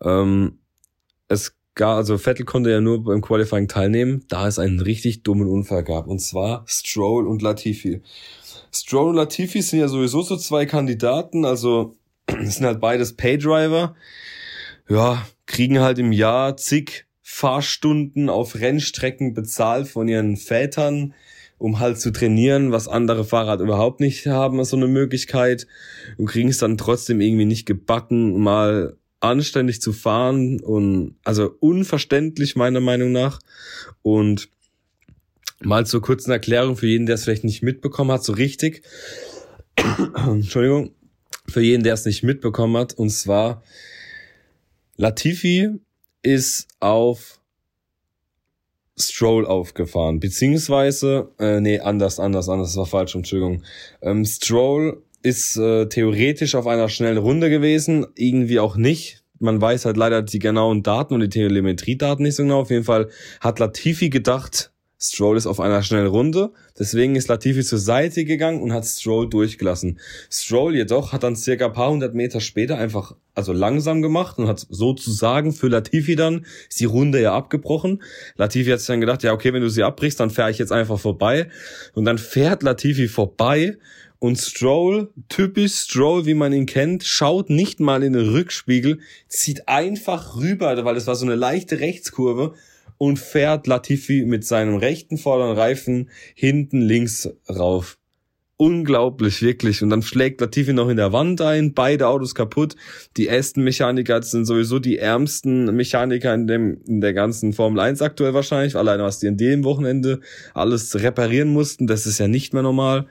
Ähm, 0.02 0.60
es 1.28 1.56
gar, 1.76 1.98
also 1.98 2.18
Vettel 2.18 2.46
konnte 2.46 2.72
ja 2.72 2.82
nur 2.82 3.04
beim 3.04 3.22
Qualifying 3.22 3.68
teilnehmen, 3.68 4.26
da 4.30 4.48
es 4.48 4.60
einen 4.60 4.80
richtig 4.80 5.24
dummen 5.24 5.48
Unfall 5.48 5.84
gab. 5.84 6.08
Und 6.08 6.20
zwar 6.20 6.64
Stroll 6.68 7.28
und 7.28 7.42
Latifi. 7.42 8.02
Stroll 8.72 9.10
und 9.10 9.16
Latifi 9.16 9.62
sind 9.62 9.80
ja 9.80 9.88
sowieso 9.88 10.22
so 10.22 10.38
zwei 10.38 10.66
Kandidaten, 10.66 11.46
also 11.46 11.96
sind 12.28 12.66
halt 12.66 12.80
beides 12.80 13.16
Paydriver. 13.16 13.96
Ja, 14.90 15.26
kriegen 15.46 15.80
halt 15.80 16.00
im 16.00 16.12
Jahr 16.12 16.58
zig 16.58 17.06
Fahrstunden 17.22 18.30
auf 18.30 18.56
Rennstrecken 18.56 19.34
bezahlt 19.34 19.88
von 19.88 20.08
ihren 20.08 20.38
Vätern, 20.38 21.14
um 21.58 21.80
halt 21.80 22.00
zu 22.00 22.12
trainieren, 22.12 22.72
was 22.72 22.88
andere 22.88 23.24
Fahrer 23.24 23.52
halt 23.52 23.62
überhaupt 23.62 24.00
nicht 24.00 24.28
haben, 24.28 24.64
so 24.66 24.76
eine 24.76 24.88
Möglichkeit 24.88 25.68
kriegen 26.26 26.50
es 26.50 26.58
dann 26.58 26.78
trotzdem 26.78 27.22
irgendwie 27.22 27.46
nicht 27.46 27.66
gebacken, 27.66 28.40
mal 28.40 28.98
anständig 29.20 29.82
zu 29.82 29.94
fahren 29.94 30.60
und 30.60 31.16
also 31.24 31.56
unverständlich 31.60 32.56
meiner 32.56 32.82
Meinung 32.82 33.12
nach 33.14 33.40
und 34.02 34.50
mal 35.62 35.86
zur 35.86 36.02
kurzen 36.02 36.32
Erklärung 36.32 36.76
für 36.76 36.88
jeden, 36.88 37.06
der 37.06 37.16
es 37.16 37.24
vielleicht 37.24 37.46
nicht 37.46 37.64
mitbekommen 37.64 38.12
hat, 38.12 38.24
so 38.24 38.34
richtig. 38.34 38.84
Entschuldigung. 40.16 40.92
Für 41.48 41.62
jeden, 41.62 41.84
der 41.84 41.94
es 41.94 42.06
nicht 42.06 42.24
mitbekommen 42.24 42.78
hat, 42.78 42.94
und 42.94 43.10
zwar 43.10 43.64
Latifi 44.96 45.72
ist 46.22 46.68
auf 46.80 47.42
Stroll 48.98 49.46
aufgefahren, 49.46 50.20
beziehungsweise, 50.20 51.30
äh, 51.40 51.60
nee, 51.60 51.80
anders, 51.80 52.20
anders, 52.20 52.50
anders, 52.50 52.70
das 52.70 52.78
war 52.78 52.86
falsch, 52.86 53.16
Entschuldigung. 53.16 53.64
Ähm, 54.02 54.24
Stroll 54.26 55.02
ist 55.24 55.58
äh, 55.58 55.88
theoretisch 55.88 56.54
auf 56.56 56.68
einer 56.68 56.90
schnellen 56.90 57.18
Runde 57.18 57.50
gewesen, 57.50 58.06
irgendwie 58.16 58.60
auch 58.60 58.76
nicht. 58.76 59.24
Man 59.40 59.60
weiß 59.60 59.86
halt 59.86 59.98
leider 59.98 60.22
die 60.22 60.40
genauen 60.40 60.84
Daten 60.84 61.14
und 61.16 61.22
die 61.22 61.30
Telemetriedaten 61.30 62.24
nicht 62.24 62.36
so 62.36 62.44
genau. 62.44 62.62
Auf 62.62 62.70
jeden 62.70 62.84
Fall 62.84 63.10
hat 63.40 63.60
Latifi 63.60 64.10
gedacht, 64.10 64.73
Stroll 65.04 65.36
ist 65.36 65.48
auf 65.48 65.60
einer 65.60 65.84
schnellen 65.84 66.08
Runde. 66.08 66.52
Deswegen 66.80 67.18
ist 67.18 67.28
Latifi 67.28 67.62
zur 67.62 67.78
Seite 67.78 68.24
gegangen 68.24 68.62
und 68.62 68.72
hat 68.72 68.86
Stroll 68.86 69.30
durchgelassen. 69.30 70.00
Stroll 70.32 70.76
jedoch 70.76 71.12
hat 71.12 71.24
dann 71.24 71.36
circa 71.36 71.68
paar 71.68 71.92
hundert 71.92 72.16
Meter 72.16 72.40
später 72.40 72.78
einfach, 72.78 73.14
also 73.36 73.52
langsam 73.52 74.02
gemacht 74.02 74.38
und 74.38 74.48
hat 74.48 74.66
sozusagen 74.70 75.52
für 75.52 75.68
Latifi 75.68 76.16
dann 76.16 76.46
ist 76.70 76.80
die 76.80 76.86
Runde 76.86 77.22
ja 77.22 77.36
abgebrochen. 77.36 78.02
Latifi 78.38 78.70
hat 78.70 78.80
sich 78.80 78.88
dann 78.88 79.02
gedacht, 79.02 79.24
ja 79.24 79.34
okay, 79.34 79.52
wenn 79.52 79.62
du 79.62 79.70
sie 79.70 79.84
abbrichst, 79.84 80.22
dann 80.22 80.30
fahre 80.30 80.52
ich 80.52 80.58
jetzt 80.58 80.72
einfach 80.72 81.00
vorbei. 81.00 81.50
Und 81.94 82.06
dann 82.06 82.18
fährt 82.18 82.64
Latifi 82.64 83.10
vorbei 83.10 83.78
und 84.20 84.38
Stroll, 84.38 85.10
typisch 85.28 85.76
Stroll, 85.76 86.26
wie 86.26 86.34
man 86.34 86.54
ihn 86.54 86.66
kennt, 86.66 87.04
schaut 87.04 87.50
nicht 87.50 87.82
mal 87.82 88.04
in 88.04 88.14
den 88.14 88.30
Rückspiegel, 88.30 89.00
zieht 89.28 89.68
einfach 89.68 90.38
rüber, 90.38 90.86
weil 90.86 90.96
es 90.96 91.08
war 91.08 91.16
so 91.16 91.26
eine 91.26 91.36
leichte 91.36 91.82
Rechtskurve 91.82 92.54
und 92.98 93.20
fährt 93.20 93.68
Latifi 93.68 94.26
mit 94.26 94.46
seinem 94.46 94.78
rechten 94.78 95.18
vorderen 95.18 95.58
Reifen 95.58 96.10
hinten 96.36 96.82
links 96.82 97.30
rauf. 97.50 97.98
Unglaublich, 98.56 99.42
wirklich. 99.42 99.82
Und 99.82 99.90
dann 99.90 100.04
schlägt 100.04 100.40
Latifi 100.40 100.74
noch 100.74 100.88
in 100.88 100.98
der 100.98 101.12
Wand 101.12 101.42
ein, 101.42 101.74
beide 101.74 102.08
Autos 102.08 102.36
kaputt. 102.36 102.76
Die 103.18 103.28
ersten 103.28 103.64
Mechaniker 103.64 104.22
sind 104.22 104.46
sowieso 104.46 104.80
die 104.80 105.00
ärmsten 105.00 105.76
Mechaniker 105.76 106.34
in, 106.34 106.48
dem, 106.48 106.82
in 106.86 107.02
der 107.02 107.14
ganzen 107.14 107.52
Formel 107.54 107.80
1 107.80 108.02
aktuell 108.02 108.34
wahrscheinlich. 108.34 108.76
Alleine 108.76 109.04
was 109.04 109.20
die 109.20 109.28
in 109.28 109.38
dem 109.38 109.64
Wochenende 109.64 110.22
alles 110.54 110.96
reparieren 110.96 111.50
mussten, 111.50 111.88
das 111.88 112.06
ist 112.06 112.20
ja 112.20 112.28
nicht 112.28 112.54
mehr 112.54 112.64
normal. 112.64 113.08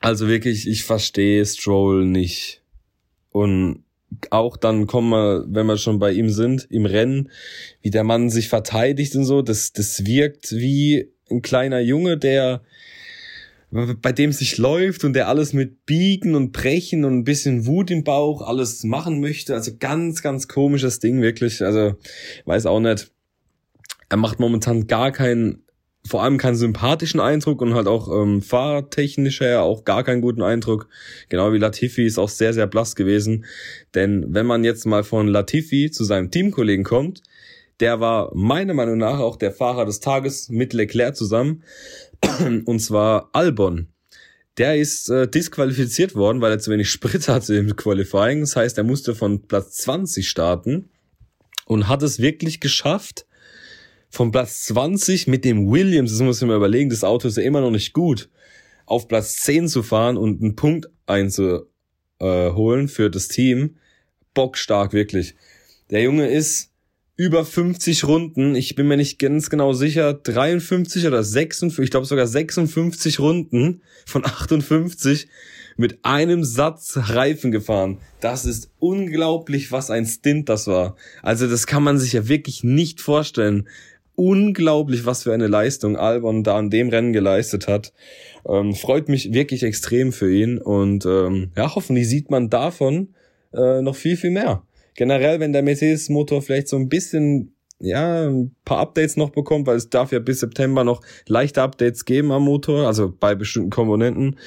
Also 0.00 0.28
wirklich, 0.28 0.68
ich 0.68 0.84
verstehe 0.84 1.44
Stroll 1.44 2.06
nicht. 2.06 2.62
Und 3.30 3.84
auch 4.30 4.56
dann 4.56 4.86
kommen 4.86 5.10
wir, 5.10 5.44
wenn 5.48 5.66
wir 5.66 5.76
schon 5.76 5.98
bei 5.98 6.12
ihm 6.12 6.30
sind, 6.30 6.66
im 6.70 6.86
Rennen, 6.86 7.30
wie 7.80 7.90
der 7.90 8.04
Mann 8.04 8.30
sich 8.30 8.48
verteidigt 8.48 9.16
und 9.16 9.24
so, 9.24 9.42
das, 9.42 9.72
das 9.72 10.04
wirkt 10.06 10.52
wie 10.52 11.12
ein 11.30 11.42
kleiner 11.42 11.80
Junge, 11.80 12.18
der 12.18 12.62
bei 13.72 14.12
dem 14.12 14.32
sich 14.32 14.58
läuft 14.58 15.02
und 15.02 15.14
der 15.14 15.28
alles 15.28 15.54
mit 15.54 15.86
Biegen 15.86 16.34
und 16.34 16.52
Brechen 16.52 17.06
und 17.06 17.14
ein 17.14 17.24
bisschen 17.24 17.64
Wut 17.64 17.90
im 17.90 18.04
Bauch 18.04 18.42
alles 18.42 18.84
machen 18.84 19.20
möchte. 19.20 19.54
Also 19.54 19.72
ganz, 19.78 20.20
ganz 20.22 20.46
komisches 20.46 20.98
Ding, 20.98 21.22
wirklich. 21.22 21.62
Also, 21.62 21.94
weiß 22.44 22.66
auch 22.66 22.80
nicht. 22.80 23.10
Er 24.10 24.18
macht 24.18 24.40
momentan 24.40 24.88
gar 24.88 25.10
keinen 25.10 25.62
vor 26.06 26.22
allem 26.22 26.36
keinen 26.36 26.56
sympathischen 26.56 27.20
Eindruck 27.20 27.62
und 27.62 27.74
halt 27.74 27.86
auch 27.86 28.08
ähm, 28.10 28.42
fahrtechnisch 28.42 29.40
her 29.40 29.62
auch 29.62 29.84
gar 29.84 30.02
keinen 30.02 30.20
guten 30.20 30.42
Eindruck. 30.42 30.88
Genau 31.28 31.52
wie 31.52 31.58
Latifi 31.58 32.04
ist 32.04 32.18
auch 32.18 32.28
sehr, 32.28 32.52
sehr 32.52 32.66
blass 32.66 32.96
gewesen. 32.96 33.44
Denn 33.94 34.26
wenn 34.34 34.46
man 34.46 34.64
jetzt 34.64 34.84
mal 34.84 35.04
von 35.04 35.28
Latifi 35.28 35.90
zu 35.90 36.04
seinem 36.04 36.30
Teamkollegen 36.30 36.84
kommt, 36.84 37.22
der 37.78 38.00
war 38.00 38.30
meiner 38.34 38.74
Meinung 38.74 38.98
nach 38.98 39.20
auch 39.20 39.36
der 39.36 39.52
Fahrer 39.52 39.86
des 39.86 40.00
Tages 40.00 40.48
mit 40.48 40.72
Leclerc 40.72 41.16
zusammen. 41.16 41.62
Und 42.64 42.80
zwar 42.80 43.30
Albon. 43.32 43.88
Der 44.58 44.76
ist 44.76 45.08
äh, 45.08 45.28
disqualifiziert 45.28 46.14
worden, 46.14 46.40
weil 46.40 46.52
er 46.52 46.58
zu 46.58 46.70
wenig 46.70 46.90
Sprit 46.90 47.28
hatte 47.28 47.54
im 47.54 47.74
Qualifying. 47.74 48.40
Das 48.40 48.56
heißt, 48.56 48.76
er 48.76 48.84
musste 48.84 49.14
von 49.14 49.46
Platz 49.46 49.76
20 49.78 50.28
starten 50.28 50.90
und 51.64 51.88
hat 51.88 52.02
es 52.02 52.18
wirklich 52.18 52.60
geschafft, 52.60 53.24
von 54.12 54.30
Platz 54.30 54.64
20 54.66 55.26
mit 55.26 55.44
dem 55.44 55.70
Williams, 55.70 56.12
das 56.12 56.20
muss 56.20 56.40
ich 56.40 56.46
mir 56.46 56.54
überlegen, 56.54 56.90
das 56.90 57.02
Auto 57.02 57.26
ist 57.26 57.38
ja 57.38 57.42
immer 57.42 57.62
noch 57.62 57.70
nicht 57.70 57.94
gut, 57.94 58.28
auf 58.84 59.08
Platz 59.08 59.36
10 59.36 59.68
zu 59.68 59.82
fahren 59.82 60.18
und 60.18 60.42
einen 60.42 60.54
Punkt 60.54 60.90
einzuholen 61.06 62.88
für 62.88 63.10
das 63.10 63.28
Team. 63.28 63.76
Bockstark, 64.34 64.92
wirklich. 64.92 65.34
Der 65.90 66.02
Junge 66.02 66.28
ist 66.28 66.70
über 67.16 67.44
50 67.44 68.04
Runden, 68.04 68.54
ich 68.54 68.74
bin 68.74 68.86
mir 68.86 68.96
nicht 68.96 69.18
ganz 69.18 69.48
genau 69.48 69.72
sicher, 69.72 70.12
53 70.12 71.06
oder 71.06 71.22
56, 71.22 71.84
ich 71.84 71.90
glaube 71.90 72.06
sogar 72.06 72.26
56 72.26 73.18
Runden 73.18 73.82
von 74.04 74.24
58 74.24 75.28
mit 75.76 76.04
einem 76.04 76.44
Satz 76.44 76.96
Reifen 76.96 77.50
gefahren. 77.50 77.98
Das 78.20 78.44
ist 78.44 78.70
unglaublich, 78.78 79.72
was 79.72 79.90
ein 79.90 80.04
Stint 80.06 80.48
das 80.48 80.66
war. 80.66 80.96
Also 81.22 81.46
das 81.46 81.66
kann 81.66 81.82
man 81.82 81.98
sich 81.98 82.12
ja 82.12 82.28
wirklich 82.28 82.62
nicht 82.62 83.00
vorstellen 83.00 83.68
unglaublich, 84.14 85.06
was 85.06 85.22
für 85.22 85.32
eine 85.32 85.46
Leistung 85.46 85.96
Albon 85.96 86.44
da 86.44 86.56
an 86.56 86.70
dem 86.70 86.88
Rennen 86.88 87.12
geleistet 87.12 87.68
hat. 87.68 87.92
Ähm, 88.46 88.74
freut 88.74 89.08
mich 89.08 89.32
wirklich 89.32 89.62
extrem 89.62 90.12
für 90.12 90.32
ihn 90.32 90.58
und 90.58 91.06
ähm, 91.06 91.50
ja, 91.56 91.74
hoffentlich 91.74 92.08
sieht 92.08 92.30
man 92.30 92.50
davon 92.50 93.14
äh, 93.54 93.80
noch 93.82 93.96
viel, 93.96 94.16
viel 94.16 94.30
mehr. 94.30 94.62
Generell, 94.94 95.40
wenn 95.40 95.52
der 95.52 95.62
Mercedes-Motor 95.62 96.42
vielleicht 96.42 96.68
so 96.68 96.76
ein 96.76 96.88
bisschen 96.88 97.51
ja, 97.82 98.28
ein 98.28 98.54
paar 98.64 98.78
Updates 98.78 99.16
noch 99.16 99.30
bekommt, 99.30 99.66
weil 99.66 99.76
es 99.76 99.90
darf 99.90 100.12
ja 100.12 100.20
bis 100.20 100.40
September 100.40 100.84
noch 100.84 101.02
leichte 101.26 101.62
Updates 101.62 102.04
geben 102.04 102.30
am 102.30 102.44
Motor, 102.44 102.86
also 102.86 103.12
bei 103.12 103.34
bestimmten 103.34 103.70
Komponenten, 103.70 104.38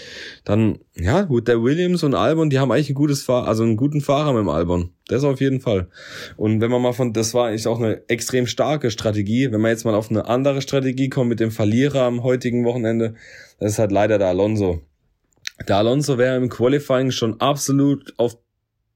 dann, 0.45 0.79
ja, 0.95 1.23
gut, 1.23 1.47
der 1.49 1.61
Williams 1.61 2.03
und 2.03 2.15
Albon, 2.15 2.49
die 2.49 2.59
haben 2.59 2.71
eigentlich 2.71 2.89
ein 2.89 2.95
gutes 2.95 3.23
Fahr 3.23 3.47
also 3.47 3.63
einen 3.63 3.75
guten 3.75 3.99
Fahrer 3.99 4.31
mit 4.31 4.41
dem 4.41 4.49
Albon. 4.49 4.91
Das 5.07 5.23
auf 5.23 5.41
jeden 5.41 5.59
Fall. 5.59 5.89
Und 6.37 6.61
wenn 6.61 6.71
man 6.71 6.81
mal 6.81 6.93
von, 6.93 7.13
das 7.13 7.33
war 7.33 7.47
eigentlich 7.47 7.67
auch 7.67 7.79
eine 7.79 8.07
extrem 8.07 8.47
starke 8.47 8.89
Strategie, 8.89 9.51
wenn 9.51 9.61
man 9.61 9.71
jetzt 9.71 9.85
mal 9.85 9.93
auf 9.93 10.09
eine 10.09 10.27
andere 10.27 10.61
Strategie 10.61 11.09
kommt 11.09 11.29
mit 11.29 11.39
dem 11.39 11.51
Verlierer 11.51 12.03
am 12.03 12.23
heutigen 12.23 12.63
Wochenende, 12.65 13.15
das 13.59 13.73
ist 13.73 13.79
halt 13.79 13.91
leider 13.91 14.17
der 14.17 14.29
Alonso. 14.29 14.81
Der 15.67 15.77
Alonso 15.77 16.17
wäre 16.17 16.37
im 16.37 16.49
Qualifying 16.49 17.11
schon 17.11 17.39
absolut 17.39 18.13
auf 18.17 18.37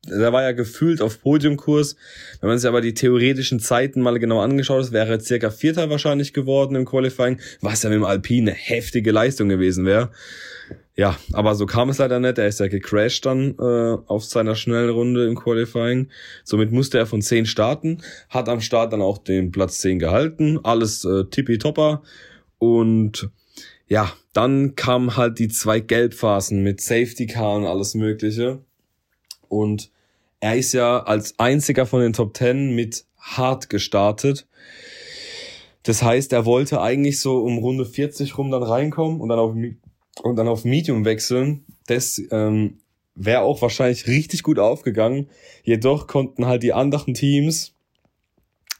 der 0.06 0.32
war 0.32 0.44
ja 0.44 0.53
gefühlt 0.53 1.01
auf 1.01 1.22
Podiumkurs. 1.22 1.96
Wenn 2.39 2.50
man 2.50 2.58
sich 2.58 2.68
aber 2.68 2.82
die 2.82 2.94
theoretischen 2.94 3.60
Zeiten 3.60 4.01
mal 4.01 4.18
genau 4.20 4.39
angeschaut 4.39 4.86
hat, 4.86 4.91
wäre 4.91 5.13
er 5.13 5.20
circa 5.20 5.50
Vierter 5.50 5.89
wahrscheinlich 5.89 6.34
geworden 6.34 6.75
im 6.75 6.86
Qualifying, 6.86 7.39
was 7.62 7.84
ja 7.84 7.89
mit 7.89 7.98
dem 7.98 8.06
Alpine 8.06 8.51
eine 8.51 8.60
heftige 8.60 9.12
Leistung 9.12 9.50
gewesen 9.50 9.86
wäre. 9.86 10.12
Ja, 10.96 11.18
aber 11.32 11.56
so 11.56 11.65
kam 11.65 11.89
es 11.89 11.98
leider 11.98 12.20
nicht. 12.20 12.38
Er 12.38 12.48
ist 12.48 12.60
ja 12.60 12.68
gecrashed 12.68 13.25
dann 13.25 13.56
äh, 13.58 13.98
auf 14.08 14.25
seiner 14.25 14.56
schnellen 14.56 14.89
Runde 14.89 15.27
im 15.27 15.36
Qualifying. 15.36 16.10
Somit 16.44 16.72
musste 16.72 16.98
er 16.98 17.06
von 17.06 17.22
10 17.22 17.46
starten, 17.46 18.01
hat 18.29 18.50
am 18.50 18.60
Start 18.62 18.91
dann 18.91 19.01
auch 19.01 19.18
den 19.18 19.51
Platz 19.51 19.79
10 19.79 20.00
gehalten. 20.00 20.60
Alles 20.63 21.06
äh, 21.06 21.25
tippitopper. 21.25 22.03
Und 22.58 23.29
ja, 23.88 24.12
dann 24.34 24.75
kamen 24.75 25.15
halt 25.15 25.39
die 25.39 25.48
zwei 25.48 25.79
Gelbphasen 25.79 26.63
mit 26.63 26.82
Safety 26.82 27.27
Car 27.27 27.56
und 27.56 27.65
alles 27.65 27.96
mögliche. 27.96 28.60
Und 29.50 29.91
er 30.39 30.56
ist 30.56 30.74
ja 30.74 31.03
als 31.03 31.38
einziger 31.38 31.86
von 31.86 32.01
den 32.01 32.13
Top 32.13 32.34
Ten 32.34 32.75
mit 32.75 33.06
hart 33.18 33.70
gestartet. 33.70 34.48
Das 35.84 36.03
heißt, 36.03 36.34
er 36.34 36.46
wollte 36.46 36.82
eigentlich 36.82 37.20
so 37.20 37.39
um 37.39 37.58
Runde 37.58 37.86
40 37.86 38.38
rum 38.38 38.51
dann 38.51 38.63
reinkommen 38.63 39.20
und 39.20 39.29
dann 39.29 39.39
auf, 39.39 39.56
und 40.24 40.36
dann 40.36 40.48
auf 40.48 40.65
Medium 40.65 41.06
wechseln. 41.06 41.65
Das 41.88 42.22
ähm, 42.32 42.79
wäre 43.15 43.41
auch 43.41 43.62
wahrscheinlich 43.62 44.08
richtig 44.08 44.44
gut 44.44 44.60
aufgegangen. 44.60 45.29
Jedoch 45.63 46.08
konnten 46.08 46.46
halt 46.46 46.63
die 46.63 46.74
anderen 46.74 47.13
Teams, 47.13 47.74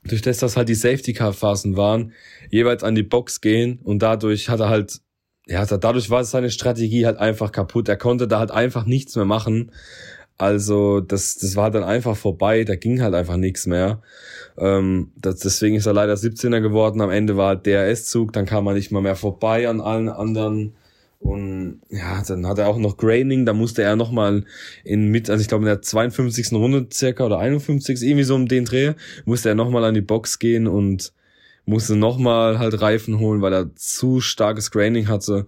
durch 0.06 0.22
das 0.22 0.40
das 0.40 0.56
halt 0.56 0.70
die 0.70 0.76
Safety 0.76 1.14
Car 1.14 1.34
Phasen 1.34 1.76
waren, 1.76 2.14
jeweils 2.50 2.84
an 2.84 2.96
die 2.96 3.04
Box 3.04 3.42
gehen 3.42 3.80
und 3.84 4.00
dadurch 4.02 4.50
hat 4.50 4.60
er 4.60 4.70
halt 4.70 5.02
ja, 5.50 5.66
dadurch 5.66 6.12
war 6.12 6.24
seine 6.24 6.52
Strategie 6.52 7.08
halt 7.08 7.18
einfach 7.18 7.52
kaputt. 7.52 7.90
Er 7.90 7.98
konnte 7.98 8.28
da 8.28 8.38
halt 8.38 8.52
einfach 8.52 8.86
nichts 8.86 9.16
mehr 9.16 9.26
machen. 9.26 9.72
Also 10.40 11.02
das, 11.02 11.36
das 11.36 11.58
war 11.58 11.70
dann 11.70 11.84
einfach 11.84 12.16
vorbei, 12.16 12.64
da 12.64 12.76
ging 12.76 13.02
halt 13.02 13.14
einfach 13.14 13.36
nichts 13.36 13.68
mehr. 13.68 14.02
Ähm, 14.58 15.12
das, 15.18 15.40
deswegen 15.40 15.76
ist 15.76 15.86
er 15.86 15.92
leider 15.92 16.14
17er 16.14 16.62
geworden. 16.62 17.02
Am 17.02 17.12
Ende 17.12 17.36
war 17.36 17.58
DRS-Zug, 17.58 18.32
dann 18.32 18.46
kam 18.46 18.66
er 18.66 18.74
nicht 18.74 18.90
mal 18.90 19.02
mehr 19.02 19.18
vorbei 19.18 19.68
an 19.68 19.82
allen 19.82 20.08
anderen. 20.08 20.76
Und 21.20 21.82
ja, 21.90 22.24
dann 22.26 22.48
hat 22.48 22.58
er 22.58 22.70
auch 22.70 22.78
noch 22.78 22.96
Graining, 22.96 23.46
da 23.46 23.52
musste 23.52 23.84
er 23.84 23.98
nochmal 23.98 24.46
in 24.86 25.10
mit, 25.10 25.30
also 25.30 25.42
ich 25.42 25.50
glaube 25.50 25.64
in 25.64 25.70
der 25.70 25.82
52. 25.82 26.54
Runde 26.54 26.88
circa 26.90 27.26
oder 27.26 27.40
51. 27.40 28.02
irgendwie 28.02 28.24
so 28.24 28.36
um 28.36 28.48
den 28.48 28.64
Dreh, 28.64 28.94
musste 29.26 29.50
er 29.50 29.56
nochmal 29.56 29.84
an 29.84 29.94
die 29.94 30.00
Box 30.00 30.40
gehen 30.40 30.68
und 30.68 31.12
musste 31.66 31.98
nochmal 31.98 32.60
halt 32.60 32.82
Reifen 32.82 33.20
holen, 33.20 33.42
weil 33.42 33.52
er 33.52 33.76
zu 33.76 34.22
starkes 34.22 34.72
Graining 34.72 35.10
hatte 35.10 35.48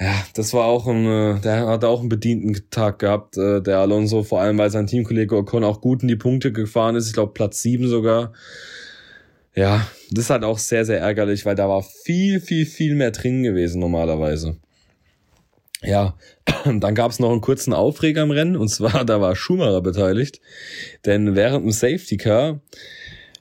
ja, 0.00 0.14
das 0.34 0.54
war 0.54 0.66
auch 0.66 0.86
ein, 0.86 1.06
äh, 1.06 1.40
der 1.40 1.66
hat 1.66 1.84
auch 1.84 2.00
einen 2.00 2.08
bedienten 2.08 2.70
Tag 2.70 3.00
gehabt, 3.00 3.36
äh, 3.36 3.60
der 3.60 3.78
Alonso, 3.78 4.22
vor 4.22 4.40
allem 4.40 4.56
weil 4.56 4.70
sein 4.70 4.86
Teamkollege 4.86 5.36
Ocon 5.36 5.64
auch 5.64 5.80
gut 5.80 6.02
in 6.02 6.08
die 6.08 6.16
Punkte 6.16 6.52
gefahren 6.52 6.94
ist, 6.94 7.08
ich 7.08 7.14
glaube 7.14 7.32
Platz 7.32 7.62
sieben 7.62 7.88
sogar. 7.88 8.32
Ja, 9.56 9.88
das 10.12 10.26
ist 10.26 10.30
halt 10.30 10.44
auch 10.44 10.58
sehr, 10.58 10.84
sehr 10.84 11.00
ärgerlich, 11.00 11.44
weil 11.44 11.56
da 11.56 11.68
war 11.68 11.82
viel, 11.82 12.40
viel, 12.40 12.64
viel 12.64 12.94
mehr 12.94 13.10
drin 13.10 13.42
gewesen 13.42 13.80
normalerweise. 13.80 14.56
Ja, 15.82 16.16
dann 16.64 16.94
gab 16.94 17.10
es 17.10 17.18
noch 17.18 17.32
einen 17.32 17.40
kurzen 17.40 17.72
Aufreger 17.72 18.22
im 18.22 18.30
Rennen, 18.30 18.56
und 18.56 18.68
zwar, 18.68 19.04
da 19.06 19.20
war 19.20 19.34
Schumacher 19.34 19.80
beteiligt, 19.80 20.40
denn 21.06 21.34
während 21.34 21.64
dem 21.64 21.72
Safety 21.72 22.18
Car 22.18 22.60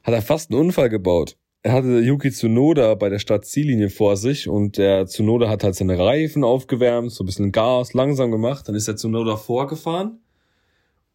hat 0.03 0.13
er 0.13 0.23
fast 0.23 0.49
einen 0.49 0.59
Unfall 0.59 0.89
gebaut 0.89 1.37
er 1.63 1.73
hatte 1.73 1.99
Yuki 1.99 2.31
Tsunoda 2.31 2.95
bei 2.95 3.09
der 3.09 3.19
Startziellinie 3.19 3.89
vor 3.89 4.15
sich 4.15 4.47
und 4.47 4.77
der 4.77 5.05
Tsunoda 5.05 5.49
hat 5.49 5.63
halt 5.63 5.75
seine 5.75 5.97
Reifen 5.97 6.43
aufgewärmt, 6.43 7.11
so 7.11 7.23
ein 7.23 7.25
bisschen 7.25 7.51
Gas 7.51 7.93
langsam 7.93 8.31
gemacht, 8.31 8.67
dann 8.67 8.75
ist 8.75 8.87
der 8.87 8.95
Tsunoda 8.95 9.37
vorgefahren 9.37 10.19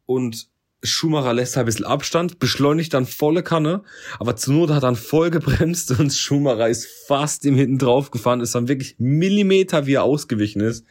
und 0.07 0.49
Schumacher 0.85 1.33
lässt 1.33 1.57
halt 1.57 1.65
ein 1.65 1.67
bisschen 1.67 1.87
Abstand, 1.87 2.41
beschleunigt 2.41 2.93
dann 2.93 3.07
volle 3.07 3.45
Kanne, 3.45 3.83
aber 4.19 4.35
Tsunoda 4.35 4.75
hat 4.75 4.83
dann 4.83 4.97
voll 4.97 5.31
gebremst 5.31 5.91
und 5.99 6.13
Schumacher 6.13 6.69
ist 6.69 6.87
fast 7.07 7.45
ihm 7.45 7.55
hinten 7.55 7.79
drauf 7.79 8.11
gefahren, 8.11 8.41
ist 8.41 8.55
dann 8.55 8.69
wirklich 8.69 8.97
Millimeter, 8.99 9.87
wie 9.87 9.95
er 9.95 10.03
ausgewichen 10.03 10.61
ist. 10.61 10.85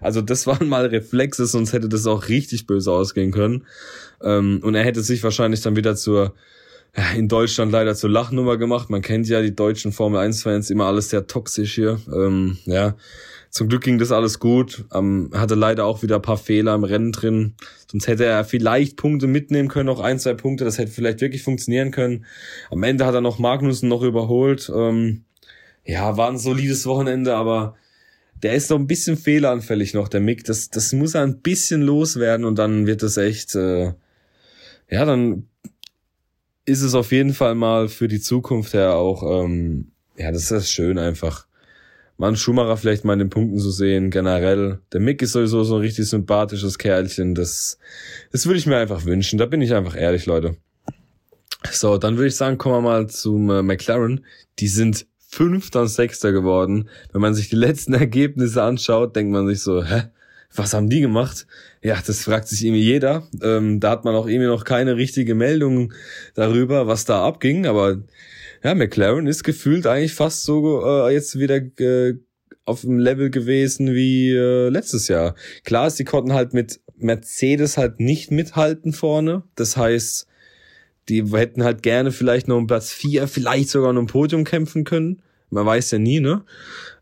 Also 0.00 0.22
das 0.22 0.46
waren 0.46 0.68
mal 0.68 0.86
Reflexe, 0.86 1.46
sonst 1.46 1.72
hätte 1.72 1.88
das 1.88 2.06
auch 2.06 2.28
richtig 2.28 2.66
böse 2.68 2.92
ausgehen 2.92 3.32
können. 3.32 3.66
Ähm, 4.22 4.60
und 4.62 4.76
er 4.76 4.84
hätte 4.84 5.02
sich 5.02 5.24
wahrscheinlich 5.24 5.60
dann 5.60 5.74
wieder 5.74 5.96
zur 5.96 6.34
in 7.16 7.28
Deutschland 7.28 7.72
leider 7.72 7.94
zur 7.94 8.10
Lachnummer 8.10 8.58
gemacht. 8.58 8.90
Man 8.90 9.02
kennt 9.02 9.28
ja 9.28 9.40
die 9.40 9.54
deutschen 9.54 9.92
Formel 9.92 10.20
1 10.20 10.42
Fans 10.42 10.70
immer 10.70 10.86
alles 10.86 11.10
sehr 11.10 11.26
toxisch 11.26 11.74
hier. 11.74 11.98
Ähm, 12.12 12.58
ja, 12.66 12.96
zum 13.48 13.68
Glück 13.68 13.82
ging 13.82 13.98
das 13.98 14.12
alles 14.12 14.38
gut. 14.38 14.84
Ähm, 14.92 15.30
hatte 15.32 15.54
leider 15.54 15.86
auch 15.86 16.02
wieder 16.02 16.16
ein 16.16 16.22
paar 16.22 16.36
Fehler 16.36 16.74
im 16.74 16.84
Rennen 16.84 17.12
drin. 17.12 17.54
Sonst 17.90 18.08
hätte 18.08 18.26
er 18.26 18.44
vielleicht 18.44 18.96
Punkte 18.96 19.26
mitnehmen 19.26 19.68
können, 19.68 19.88
auch 19.88 20.00
ein, 20.00 20.18
zwei 20.18 20.34
Punkte. 20.34 20.64
Das 20.64 20.78
hätte 20.78 20.90
vielleicht 20.90 21.20
wirklich 21.22 21.42
funktionieren 21.42 21.92
können. 21.92 22.26
Am 22.70 22.82
Ende 22.82 23.06
hat 23.06 23.14
er 23.14 23.20
noch 23.22 23.38
Magnussen 23.38 23.88
noch 23.88 24.02
überholt. 24.02 24.70
Ähm, 24.74 25.24
ja, 25.84 26.16
war 26.16 26.28
ein 26.28 26.38
solides 26.38 26.86
Wochenende, 26.86 27.34
aber 27.34 27.74
der 28.42 28.54
ist 28.54 28.70
noch 28.70 28.78
ein 28.78 28.86
bisschen 28.86 29.16
fehleranfällig 29.16 29.94
noch, 29.94 30.08
der 30.08 30.20
Mick. 30.20 30.44
Das, 30.44 30.68
das 30.68 30.92
muss 30.92 31.14
er 31.14 31.22
ein 31.22 31.40
bisschen 31.40 31.80
loswerden 31.80 32.44
und 32.44 32.58
dann 32.58 32.86
wird 32.86 33.02
das 33.02 33.16
echt, 33.16 33.54
äh, 33.54 33.92
ja, 34.90 35.04
dann 35.04 35.48
ist 36.64 36.82
es 36.82 36.94
auf 36.94 37.12
jeden 37.12 37.34
Fall 37.34 37.54
mal 37.54 37.88
für 37.88 38.08
die 38.08 38.20
Zukunft 38.20 38.74
her 38.74 38.94
auch, 38.94 39.44
ähm, 39.44 39.92
ja, 40.16 40.30
das 40.30 40.50
ist 40.50 40.70
schön 40.70 40.98
einfach. 40.98 41.46
Man 42.18 42.36
Schumacher 42.36 42.76
vielleicht 42.76 43.04
mal 43.04 43.14
in 43.14 43.18
den 43.18 43.30
Punkten 43.30 43.58
zu 43.58 43.70
sehen, 43.70 44.10
generell. 44.10 44.78
Der 44.92 45.00
Mick 45.00 45.22
ist 45.22 45.32
sowieso 45.32 45.64
so 45.64 45.76
ein 45.76 45.80
richtig 45.80 46.08
sympathisches 46.08 46.78
Kerlchen. 46.78 47.34
Das, 47.34 47.78
das 48.30 48.46
würde 48.46 48.58
ich 48.58 48.66
mir 48.66 48.76
einfach 48.76 49.04
wünschen. 49.04 49.38
Da 49.38 49.46
bin 49.46 49.60
ich 49.60 49.74
einfach 49.74 49.96
ehrlich, 49.96 50.26
Leute. 50.26 50.56
So, 51.70 51.98
dann 51.98 52.16
würde 52.16 52.28
ich 52.28 52.36
sagen, 52.36 52.58
kommen 52.58 52.76
wir 52.76 52.80
mal 52.82 53.08
zum 53.08 53.50
äh, 53.50 53.62
McLaren. 53.62 54.24
Die 54.58 54.68
sind 54.68 55.06
Fünfter 55.28 55.82
und 55.82 55.88
Sechster 55.88 56.30
geworden. 56.30 56.88
Wenn 57.12 57.22
man 57.22 57.34
sich 57.34 57.48
die 57.48 57.56
letzten 57.56 57.94
Ergebnisse 57.94 58.62
anschaut, 58.62 59.16
denkt 59.16 59.32
man 59.32 59.48
sich 59.48 59.60
so, 59.60 59.82
hä? 59.82 60.04
was 60.54 60.74
haben 60.74 60.90
die 60.90 61.00
gemacht? 61.00 61.46
Ja, 61.82 62.00
das 62.06 62.22
fragt 62.22 62.48
sich 62.48 62.64
irgendwie 62.64 62.84
jeder. 62.84 63.28
Ähm, 63.42 63.80
da 63.80 63.90
hat 63.90 64.04
man 64.04 64.14
auch 64.14 64.26
irgendwie 64.26 64.48
noch 64.48 64.64
keine 64.64 64.96
richtige 64.96 65.34
Meldung 65.34 65.92
darüber, 66.34 66.86
was 66.86 67.04
da 67.04 67.24
abging. 67.26 67.66
Aber 67.66 68.02
ja, 68.62 68.74
McLaren 68.74 69.26
ist 69.26 69.42
gefühlt 69.42 69.86
eigentlich 69.86 70.14
fast 70.14 70.44
so 70.44 70.84
äh, 70.86 71.12
jetzt 71.12 71.38
wieder 71.38 71.56
äh, 71.56 72.14
auf 72.64 72.82
dem 72.82 72.98
Level 72.98 73.30
gewesen 73.30 73.94
wie 73.94 74.30
äh, 74.30 74.68
letztes 74.68 75.08
Jahr. 75.08 75.34
Klar, 75.64 75.90
sie 75.90 76.04
konnten 76.04 76.32
halt 76.32 76.54
mit 76.54 76.80
Mercedes 76.96 77.76
halt 77.76 77.98
nicht 77.98 78.30
mithalten 78.30 78.92
vorne. 78.92 79.42
Das 79.56 79.76
heißt, 79.76 80.28
die 81.08 81.24
hätten 81.32 81.64
halt 81.64 81.82
gerne 81.82 82.12
vielleicht 82.12 82.46
noch 82.46 82.58
um 82.58 82.68
Platz 82.68 82.92
vier, 82.92 83.26
vielleicht 83.26 83.70
sogar 83.70 83.92
noch 83.92 84.02
ein 84.02 84.06
Podium 84.06 84.44
kämpfen 84.44 84.84
können. 84.84 85.22
Man 85.52 85.66
weiß 85.66 85.90
ja 85.90 85.98
nie, 85.98 86.20
ne? 86.20 86.42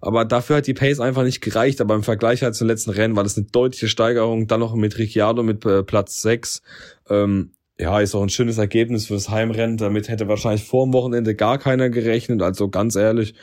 Aber 0.01 0.25
dafür 0.25 0.57
hat 0.57 0.67
die 0.67 0.75
Pace 0.75 1.01
einfach 1.01 1.23
nicht 1.23 1.41
gereicht. 1.41 1.81
Aber 1.81 1.95
im 1.95 2.03
Vergleich 2.03 2.43
halt 2.43 2.55
zum 2.55 2.67
letzten 2.67 2.91
Rennen 2.91 3.17
war 3.17 3.23
das 3.23 3.37
eine 3.37 3.47
deutliche 3.47 3.89
Steigerung. 3.89 4.47
Dann 4.47 4.61
noch 4.61 4.75
mit 4.75 4.99
Ricciardo 4.99 5.43
mit 5.43 5.65
äh, 5.65 5.83
Platz 5.83 6.21
6. 6.23 6.63
Ähm, 7.09 7.53
ja, 7.79 8.01
ist 8.01 8.15
auch 8.15 8.23
ein 8.23 8.29
schönes 8.29 8.59
Ergebnis 8.59 9.07
fürs 9.07 9.31
Heimrennen. 9.31 9.77
Damit 9.77 10.09
hätte 10.09 10.29
wahrscheinlich 10.29 10.65
vor 10.65 10.85
dem 10.85 10.93
Wochenende 10.93 11.35
gar 11.35 11.59
keiner 11.59 11.91
gerechnet. 11.91 12.43
Also 12.43 12.69
ganz 12.69 12.97
ehrlich, 12.97 13.35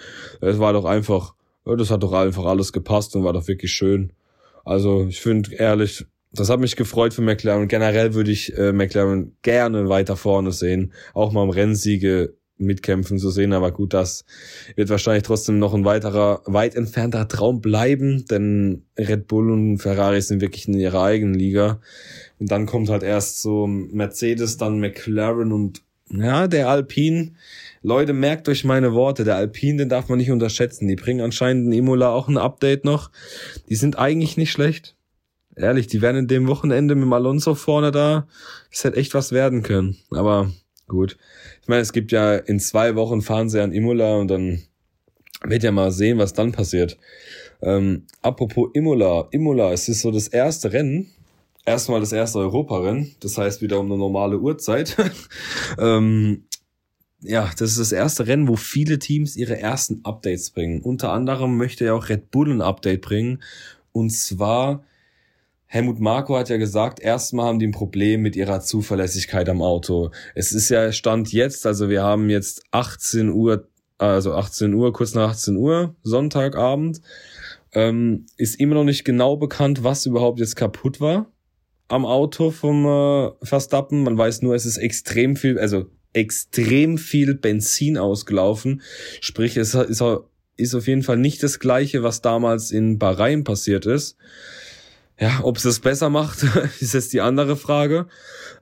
es 0.41 0.59
war 0.59 0.73
doch 0.73 0.85
einfach, 0.85 1.33
das 1.65 1.89
hat 1.89 2.03
doch 2.03 2.13
einfach 2.13 2.45
alles 2.45 2.73
gepasst 2.73 3.15
und 3.15 3.23
war 3.23 3.33
doch 3.33 3.47
wirklich 3.47 3.71
schön. 3.71 4.11
Also 4.65 5.05
ich 5.07 5.21
finde 5.21 5.55
ehrlich, 5.55 6.05
das 6.33 6.49
hat 6.49 6.59
mich 6.59 6.75
gefreut 6.75 7.13
für 7.13 7.21
McLaren. 7.21 7.67
Generell 7.67 8.13
würde 8.13 8.31
ich 8.31 8.55
äh, 8.57 8.73
McLaren 8.73 9.35
gerne 9.41 9.89
weiter 9.89 10.17
vorne 10.17 10.51
sehen. 10.51 10.91
Auch 11.13 11.31
mal 11.31 11.43
im 11.43 11.49
Rennsiege 11.49 12.35
mitkämpfen 12.57 13.19
zu 13.19 13.29
sehen. 13.29 13.53
Aber 13.53 13.71
gut, 13.71 13.93
das 13.93 14.25
wird 14.75 14.89
wahrscheinlich 14.89 15.23
trotzdem 15.23 15.59
noch 15.59 15.73
ein 15.73 15.85
weiterer, 15.85 16.41
weit 16.45 16.75
entfernter 16.75 17.27
Traum 17.27 17.61
bleiben, 17.61 18.25
denn 18.25 18.83
Red 18.97 19.27
Bull 19.27 19.51
und 19.51 19.77
Ferrari 19.79 20.21
sind 20.21 20.41
wirklich 20.41 20.67
in 20.67 20.73
ihrer 20.75 21.03
eigenen 21.03 21.35
Liga. 21.35 21.79
Und 22.39 22.51
dann 22.51 22.65
kommt 22.65 22.89
halt 22.89 23.03
erst 23.03 23.41
so 23.41 23.67
Mercedes, 23.67 24.57
dann 24.57 24.79
McLaren 24.79 25.51
und 25.51 25.81
ja, 26.09 26.47
der 26.47 26.69
Alpine. 26.69 27.33
Leute, 27.81 28.13
merkt 28.13 28.47
euch 28.47 28.63
meine 28.63 28.93
Worte. 28.93 29.23
Der 29.23 29.35
Alpine, 29.35 29.79
den 29.79 29.89
darf 29.89 30.07
man 30.07 30.17
nicht 30.17 30.31
unterschätzen. 30.31 30.87
Die 30.87 30.95
bringen 30.95 31.21
anscheinend 31.21 31.67
in 31.67 31.73
Imola 31.73 32.09
auch 32.09 32.27
ein 32.27 32.37
Update 32.37 32.85
noch. 32.85 33.11
Die 33.69 33.75
sind 33.75 33.97
eigentlich 33.97 34.37
nicht 34.37 34.51
schlecht. 34.51 34.95
Ehrlich, 35.55 35.87
die 35.87 36.01
werden 36.01 36.17
in 36.17 36.27
dem 36.27 36.47
Wochenende 36.47 36.95
mit 36.95 37.03
dem 37.03 37.13
Alonso 37.13 37.55
vorne 37.55 37.91
da. 37.91 38.27
Das 38.71 38.83
hätte 38.83 38.97
echt 38.97 39.13
was 39.13 39.31
werden 39.31 39.63
können. 39.63 39.97
Aber 40.11 40.51
gut. 40.87 41.17
Ich 41.67 41.69
meine, 41.69 41.81
es 41.81 41.91
gibt 41.91 42.13
ja 42.13 42.35
in 42.37 42.61
zwei 42.61 42.95
Wochen 42.95 43.21
fahren 43.21 43.49
sie 43.49 43.61
an 43.61 43.73
Imola 43.73 44.15
und 44.15 44.29
dann 44.29 44.61
wird 45.43 45.63
ja 45.63 45.73
mal 45.73 45.91
sehen, 45.91 46.17
was 46.17 46.31
dann 46.31 46.53
passiert. 46.53 46.97
Ähm, 47.61 48.05
apropos 48.21 48.69
Imola, 48.73 49.27
Imola, 49.31 49.73
es 49.73 49.89
ist 49.89 49.99
so 49.99 50.09
das 50.09 50.29
erste 50.29 50.71
Rennen, 50.71 51.09
erstmal 51.65 51.99
das 51.99 52.13
erste 52.13 52.39
Europarennen, 52.39 53.17
das 53.19 53.37
heißt 53.37 53.61
wieder 53.61 53.81
um 53.81 53.87
eine 53.87 53.97
normale 53.97 54.39
Uhrzeit. 54.39 54.95
ähm, 55.77 56.45
ja, 57.19 57.51
das 57.59 57.71
ist 57.71 57.79
das 57.79 57.91
erste 57.91 58.27
Rennen, 58.27 58.47
wo 58.47 58.55
viele 58.55 58.97
Teams 58.97 59.35
ihre 59.35 59.59
ersten 59.59 60.05
Updates 60.05 60.51
bringen. 60.51 60.79
Unter 60.79 61.11
anderem 61.11 61.57
möchte 61.57 61.83
ja 61.83 61.95
auch 61.95 62.07
Red 62.07 62.31
Bull 62.31 62.49
ein 62.49 62.61
Update 62.61 63.01
bringen. 63.01 63.43
Und 63.91 64.11
zwar 64.11 64.85
Helmut 65.67 65.99
Marko 65.99 66.37
hat 66.37 66.49
ja 66.49 66.57
gesagt, 66.57 66.99
erstmal 66.99 67.45
haben 67.45 67.59
die 67.59 67.67
ein 67.67 67.71
Problem 67.71 68.21
mit 68.21 68.35
ihrer 68.35 68.61
Zuverlässigkeit 68.61 69.49
am 69.49 69.61
Auto. 69.61 70.11
Es 70.33 70.53
ist 70.53 70.69
ja 70.69 70.91
Stand 70.91 71.31
jetzt, 71.33 71.65
also 71.67 71.89
wir 71.89 72.03
haben 72.03 72.29
jetzt 72.29 72.63
18 72.71 73.29
Uhr, 73.29 73.67
also 73.97 74.33
18 74.33 74.73
Uhr, 74.73 74.93
kurz 74.93 75.13
nach 75.13 75.31
18 75.31 75.57
Uhr, 75.57 75.95
Sonntagabend, 76.03 77.01
ähm, 77.73 78.25
ist 78.37 78.59
immer 78.59 78.75
noch 78.75 78.85
nicht 78.85 79.03
genau 79.03 79.35
bekannt, 79.35 79.83
was 79.83 80.05
überhaupt 80.05 80.39
jetzt 80.39 80.55
kaputt 80.55 81.01
war 81.01 81.31
am 81.87 82.05
Auto 82.05 82.51
vom 82.51 82.85
äh, 82.85 83.31
Verstappen. 83.43 84.03
Man 84.03 84.17
weiß 84.17 84.41
nur, 84.41 84.55
es 84.55 84.65
ist 84.65 84.77
extrem 84.77 85.35
viel, 85.35 85.59
also 85.59 85.89
extrem 86.13 86.97
viel 86.97 87.35
Benzin 87.35 87.97
ausgelaufen. 87.97 88.81
Sprich, 89.21 89.57
es 89.57 89.73
ist, 89.73 90.03
ist 90.57 90.75
auf 90.75 90.87
jeden 90.87 91.03
Fall 91.03 91.17
nicht 91.17 91.43
das 91.43 91.59
gleiche, 91.59 92.03
was 92.03 92.21
damals 92.21 92.71
in 92.71 92.97
Bahrain 92.97 93.43
passiert 93.43 93.85
ist. 93.85 94.17
Ja, 95.19 95.39
ob 95.43 95.57
es 95.57 95.63
das 95.63 95.79
besser 95.79 96.09
macht, 96.09 96.43
ist 96.79 96.93
jetzt 96.93 97.11
die 97.11 97.21
andere 97.21 97.55
Frage, 97.55 98.07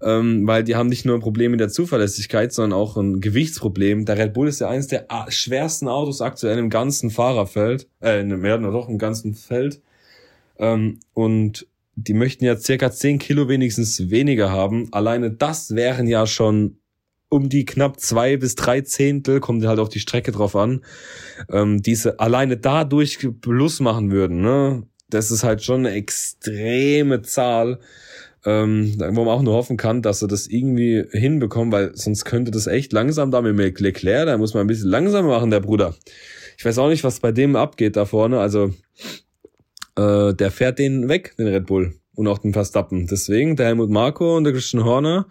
ähm, 0.02 0.48
weil 0.48 0.64
die 0.64 0.76
haben 0.76 0.88
nicht 0.88 1.06
nur 1.06 1.16
ein 1.16 1.22
Problem 1.22 1.52
mit 1.52 1.60
der 1.60 1.70
Zuverlässigkeit, 1.70 2.54
sondern 2.54 2.80
auch 2.80 2.96
ein 2.96 3.20
Gewichtsproblem. 3.20 4.06
Der 4.06 4.18
Red 4.18 4.34
Bull 4.34 4.48
ist 4.48 4.62
ja 4.62 4.70
eines 4.70 4.88
der 4.88 5.08
schwersten 5.30 5.90
Autos 5.90 6.22
aktuell 6.22 6.58
im 6.58 6.70
ganzen 6.70 7.10
Fahrerfeld, 7.10 7.90
äh, 8.00 8.24
dem, 8.24 8.46
ja, 8.46 8.58
doch 8.58 8.88
im 8.88 8.98
ganzen 8.98 9.36
Feld. 9.36 9.82
Ähm, 10.58 11.00
und 11.14 11.68
die 11.96 12.14
möchten 12.14 12.46
ja 12.46 12.58
circa 12.58 12.92
10 12.92 13.20
Kilo 13.20 13.50
wenigstens 13.50 14.10
weniger 14.10 14.52
haben. 14.52 14.92
Alleine 14.94 15.32
das 15.32 15.76
wären 15.76 16.08
ja 16.08 16.26
schon 16.26 16.78
um 17.28 17.50
die 17.50 17.66
knapp 17.66 18.00
zwei 18.00 18.38
bis 18.38 18.56
drei 18.56 18.82
Zehntel, 18.82 19.40
kommt 19.40 19.66
halt 19.66 19.80
auf 19.80 19.90
die 19.90 20.00
Strecke 20.00 20.32
drauf 20.32 20.56
an, 20.56 20.86
ähm, 21.50 21.82
diese 21.82 22.20
alleine 22.20 22.56
dadurch 22.56 23.20
Plus 23.42 23.80
machen 23.82 24.12
würden. 24.12 24.42
Ne? 24.42 24.84
Das 25.10 25.32
ist 25.32 25.44
halt 25.44 25.64
schon 25.64 25.86
eine 25.86 25.96
extreme 25.96 27.22
Zahl. 27.22 27.80
ähm, 28.46 28.94
wo 29.00 29.26
man 29.26 29.34
auch 29.34 29.42
nur 29.42 29.56
hoffen 29.56 29.76
kann, 29.76 30.04
dass 30.04 30.22
er 30.22 30.28
das 30.28 30.48
irgendwie 30.48 31.04
hinbekommt, 31.12 31.72
weil 31.72 31.96
sonst 31.96 32.26
könnte 32.26 32.52
das 32.52 32.68
echt 32.68 32.94
langsam 32.94 33.32
da 33.32 33.42
mit 33.42 33.80
Leclerc, 33.80 34.28
da 34.28 34.38
muss 34.38 34.54
man 34.54 34.62
ein 34.62 34.68
bisschen 34.68 34.90
langsamer 34.90 35.30
machen, 35.30 35.50
der 35.50 35.62
Bruder. 35.62 35.96
Ich 36.58 36.64
weiß 36.64 36.78
auch 36.78 36.90
nicht, 36.90 37.04
was 37.04 37.20
bei 37.20 37.32
dem 37.32 37.56
abgeht 37.56 37.96
da 37.96 38.06
vorne, 38.06 38.40
also 38.40 38.72
äh, 39.98 40.34
der 40.34 40.52
fährt 40.52 40.78
den 40.78 41.10
weg, 41.10 41.34
den 41.38 41.48
Red 41.48 41.66
Bull 41.66 41.96
und 42.14 42.28
auch 42.28 42.38
den 42.38 42.54
Verstappen. 42.54 43.08
Deswegen 43.08 43.56
der 43.56 43.66
Helmut 43.66 43.90
Marko 43.90 44.38
und 44.38 44.44
der 44.44 44.54
Christian 44.54 44.86
Horner, 44.86 45.28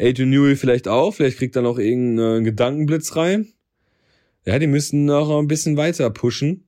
Adrian 0.00 0.30
Newey 0.30 0.56
vielleicht 0.56 0.88
auch, 0.88 1.12
vielleicht 1.12 1.36
kriegt 1.36 1.54
er 1.54 1.62
noch 1.62 1.78
irgendeinen 1.78 2.44
Gedankenblitz 2.44 3.14
rein. 3.14 3.48
Ja, 4.46 4.58
die 4.58 4.66
müssen 4.66 5.04
noch 5.04 5.38
ein 5.38 5.48
bisschen 5.48 5.76
weiter 5.76 6.08
pushen 6.10 6.64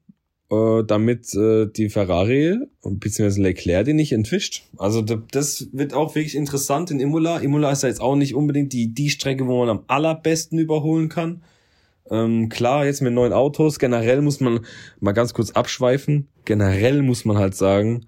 äh, 0.54 0.84
damit 0.84 1.34
äh, 1.34 1.66
die 1.66 1.88
Ferrari 1.88 2.58
bzw. 2.82 3.40
Leclerc 3.40 3.84
den 3.84 3.96
nicht 3.96 4.12
entwischt. 4.12 4.64
Also 4.76 5.02
das 5.02 5.68
wird 5.72 5.94
auch 5.94 6.14
wirklich 6.14 6.34
interessant 6.34 6.90
in 6.90 7.00
Imola. 7.00 7.38
Imola 7.38 7.70
ist 7.70 7.82
ja 7.82 7.88
jetzt 7.88 8.00
auch 8.00 8.16
nicht 8.16 8.34
unbedingt 8.34 8.72
die, 8.72 8.94
die 8.94 9.10
Strecke, 9.10 9.46
wo 9.46 9.58
man 9.58 9.68
am 9.68 9.84
allerbesten 9.86 10.58
überholen 10.58 11.08
kann. 11.08 11.42
Ähm, 12.10 12.48
klar, 12.48 12.84
jetzt 12.84 13.00
mit 13.00 13.14
neuen 13.14 13.32
Autos, 13.32 13.78
generell 13.78 14.20
muss 14.20 14.40
man 14.40 14.60
mal 15.00 15.12
ganz 15.12 15.32
kurz 15.32 15.52
abschweifen. 15.52 16.28
Generell 16.44 17.02
muss 17.02 17.24
man 17.24 17.38
halt 17.38 17.54
sagen, 17.54 18.06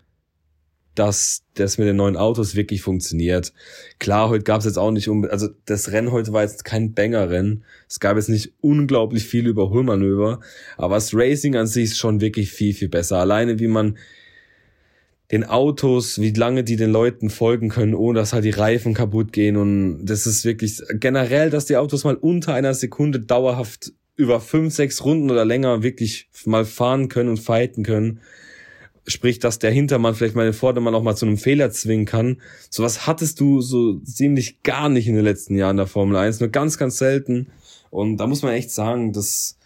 dass 0.98 1.44
das 1.54 1.78
mit 1.78 1.86
den 1.86 1.96
neuen 1.96 2.16
Autos 2.16 2.56
wirklich 2.56 2.82
funktioniert. 2.82 3.52
Klar, 3.98 4.28
heute 4.28 4.44
gab 4.44 4.60
es 4.60 4.64
jetzt 4.64 4.78
auch 4.78 4.90
nicht 4.90 5.08
um, 5.08 5.24
also 5.24 5.48
das 5.66 5.92
Rennen 5.92 6.10
heute 6.10 6.32
war 6.32 6.42
jetzt 6.42 6.64
kein 6.64 6.94
Banger-Rennen. 6.94 7.64
Es 7.88 8.00
gab 8.00 8.16
jetzt 8.16 8.28
nicht 8.28 8.52
unglaublich 8.60 9.24
viele 9.24 9.50
Überholmanöver, 9.50 10.40
aber 10.76 10.96
das 10.96 11.14
Racing 11.14 11.56
an 11.56 11.66
sich 11.66 11.84
ist 11.84 11.98
schon 11.98 12.20
wirklich 12.20 12.50
viel, 12.50 12.74
viel 12.74 12.88
besser. 12.88 13.18
Alleine 13.18 13.58
wie 13.58 13.68
man 13.68 13.96
den 15.32 15.44
Autos, 15.44 16.20
wie 16.20 16.32
lange 16.32 16.64
die 16.64 16.76
den 16.76 16.90
Leuten 16.90 17.30
folgen 17.30 17.68
können, 17.68 17.94
ohne 17.94 18.20
dass 18.20 18.32
halt 18.32 18.44
die 18.44 18.50
Reifen 18.50 18.94
kaputt 18.94 19.32
gehen 19.32 19.56
und 19.56 20.06
das 20.06 20.26
ist 20.26 20.44
wirklich 20.44 20.80
generell, 20.94 21.50
dass 21.50 21.66
die 21.66 21.76
Autos 21.76 22.04
mal 22.04 22.14
unter 22.14 22.54
einer 22.54 22.74
Sekunde 22.74 23.20
dauerhaft 23.20 23.92
über 24.14 24.40
fünf, 24.40 24.74
sechs 24.74 25.04
Runden 25.04 25.30
oder 25.30 25.44
länger 25.44 25.82
wirklich 25.82 26.28
mal 26.44 26.64
fahren 26.64 27.08
können 27.08 27.28
und 27.28 27.40
fighten 27.40 27.82
können 27.82 28.20
Sprich, 29.06 29.38
dass 29.38 29.58
der 29.58 29.70
Hintermann 29.70 30.14
vielleicht 30.14 30.34
mal 30.34 30.44
den 30.44 30.52
Vordermann 30.52 30.94
auch 30.94 31.02
mal 31.02 31.16
zu 31.16 31.26
einem 31.26 31.38
Fehler 31.38 31.70
zwingen 31.70 32.06
kann. 32.06 32.40
Sowas 32.70 33.06
hattest 33.06 33.40
du 33.40 33.60
so 33.60 34.00
ziemlich 34.00 34.62
gar 34.62 34.88
nicht 34.88 35.06
in 35.06 35.14
den 35.14 35.24
letzten 35.24 35.56
Jahren 35.56 35.76
der 35.76 35.86
Formel 35.86 36.16
1, 36.16 36.40
nur 36.40 36.48
ganz, 36.48 36.76
ganz 36.78 36.98
selten. 36.98 37.48
Und 37.90 38.16
da 38.16 38.26
muss 38.26 38.42
man 38.42 38.52
echt 38.52 38.70
sagen, 38.70 39.12
das, 39.12 39.58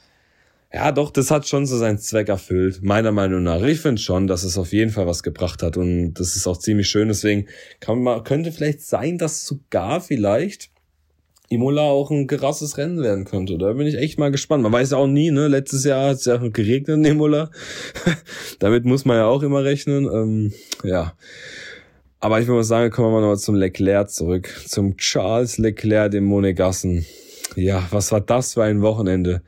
ja 0.73 0.93
doch, 0.93 1.11
das 1.11 1.31
hat 1.31 1.49
schon 1.49 1.67
so 1.67 1.79
seinen 1.79 1.99
Zweck 1.99 2.29
erfüllt, 2.29 2.83
meiner 2.83 3.13
Meinung 3.13 3.43
nach. 3.43 3.63
Ich 3.63 3.81
finde 3.81 4.01
schon, 4.01 4.27
dass 4.27 4.45
es 4.45 4.59
auf 4.59 4.73
jeden 4.73 4.91
Fall 4.91 5.07
was 5.07 5.23
gebracht 5.23 5.63
hat 5.63 5.77
und 5.77 6.15
das 6.15 6.37
ist 6.37 6.47
auch 6.47 6.59
ziemlich 6.59 6.89
schön. 6.89 7.09
Deswegen 7.09 7.47
kann 7.81 8.03
man, 8.03 8.23
könnte 8.25 8.53
vielleicht 8.53 8.83
sein, 8.83 9.19
dass 9.19 9.47
sogar 9.47 10.01
vielleicht 10.01 10.71
Imola 11.51 11.83
auch 11.83 12.13
ein 12.13 12.29
gerasses 12.29 12.79
Rennen 12.79 13.03
werden 13.03 13.25
könnte. 13.25 13.59
Da 13.59 13.73
bin 13.73 13.87
ich 13.87 13.97
echt 13.97 14.21
mal 14.21 14.31
gespannt. 14.31 14.63
Man 14.63 14.73
weiß 14.73 14.93
ja 14.93 14.99
auch 14.99 15.09
nie, 15.09 15.33
ne? 15.33 15.49
Letztes 15.49 15.85
Jahr 15.85 16.11
hat 16.11 16.19
es 16.19 16.25
ja 16.25 16.37
geregnet 16.37 16.99
in 16.99 17.05
Imola. 17.05 17.51
Damit 18.61 18.85
muss 18.85 19.05
man 19.05 19.17
ja 19.17 19.27
auch 19.27 19.43
immer 19.43 19.65
rechnen. 19.65 20.05
Ähm, 20.05 20.53
ja. 20.85 21.15
Aber 22.21 22.41
ich 22.41 22.47
würde 22.47 22.59
mal 22.59 22.65
sagen, 22.65 22.93
kommen 22.93 23.13
wir 23.13 23.21
mal 23.21 23.37
zum 23.37 23.57
Leclerc 23.57 24.11
zurück. 24.11 24.49
Zum 24.67 24.97
Charles 24.97 25.59
Leclerc, 25.59 26.13
dem 26.13 26.25
Monegassen. 26.25 27.05
Ja, 27.57 27.85
was 27.91 28.13
war 28.13 28.21
das 28.21 28.55
für 28.55 28.63
ein 28.63 28.81
Wochenende? 28.81 29.43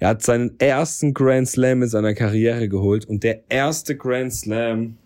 Er 0.00 0.08
hat 0.08 0.22
seinen 0.22 0.58
ersten 0.58 1.14
Grand 1.14 1.48
Slam 1.48 1.84
in 1.84 1.88
seiner 1.88 2.14
Karriere 2.14 2.68
geholt 2.68 3.04
und 3.04 3.22
der 3.22 3.42
erste 3.48 3.96
Grand 3.96 4.34
Slam 4.34 4.96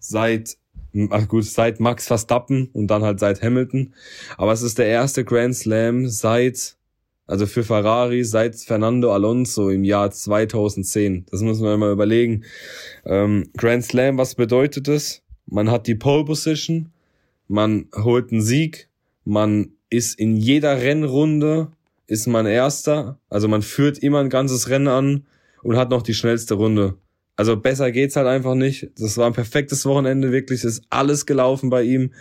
seit 0.00 0.56
ach 1.10 1.28
gut, 1.28 1.44
seit 1.44 1.80
Max 1.80 2.06
Verstappen 2.06 2.68
und 2.72 2.88
dann 2.88 3.02
halt 3.02 3.20
seit 3.20 3.42
Hamilton. 3.42 3.94
Aber 4.36 4.52
es 4.52 4.62
ist 4.62 4.78
der 4.78 4.86
erste 4.86 5.24
Grand 5.24 5.54
Slam 5.54 6.08
seit, 6.08 6.76
also 7.26 7.46
für 7.46 7.64
Ferrari, 7.64 8.24
seit 8.24 8.56
Fernando 8.56 9.12
Alonso 9.12 9.70
im 9.70 9.84
Jahr 9.84 10.10
2010. 10.10 11.26
Das 11.30 11.42
muss 11.42 11.60
man 11.60 11.78
mal 11.78 11.92
überlegen. 11.92 12.44
Ähm, 13.04 13.50
Grand 13.56 13.84
Slam, 13.84 14.18
was 14.18 14.34
bedeutet 14.34 14.88
das? 14.88 15.22
Man 15.46 15.70
hat 15.70 15.86
die 15.86 15.94
Pole 15.94 16.24
Position, 16.24 16.90
man 17.46 17.86
holt 17.94 18.32
einen 18.32 18.42
Sieg, 18.42 18.88
man 19.24 19.72
ist 19.90 20.18
in 20.18 20.36
jeder 20.36 20.82
Rennrunde, 20.82 21.68
ist 22.06 22.26
man 22.26 22.46
Erster, 22.46 23.18
also 23.30 23.48
man 23.48 23.62
führt 23.62 23.98
immer 23.98 24.20
ein 24.20 24.30
ganzes 24.30 24.68
Rennen 24.68 24.88
an 24.88 25.26
und 25.62 25.76
hat 25.76 25.90
noch 25.90 26.02
die 26.02 26.14
schnellste 26.14 26.54
Runde. 26.54 26.96
Also 27.38 27.56
besser 27.56 27.92
geht's 27.92 28.16
halt 28.16 28.26
einfach 28.26 28.56
nicht. 28.56 28.90
Das 28.98 29.16
war 29.16 29.28
ein 29.28 29.32
perfektes 29.32 29.86
Wochenende, 29.86 30.32
wirklich. 30.32 30.64
Ist 30.64 30.82
alles 30.90 31.24
gelaufen 31.24 31.70
bei 31.70 31.84
ihm. 31.84 32.12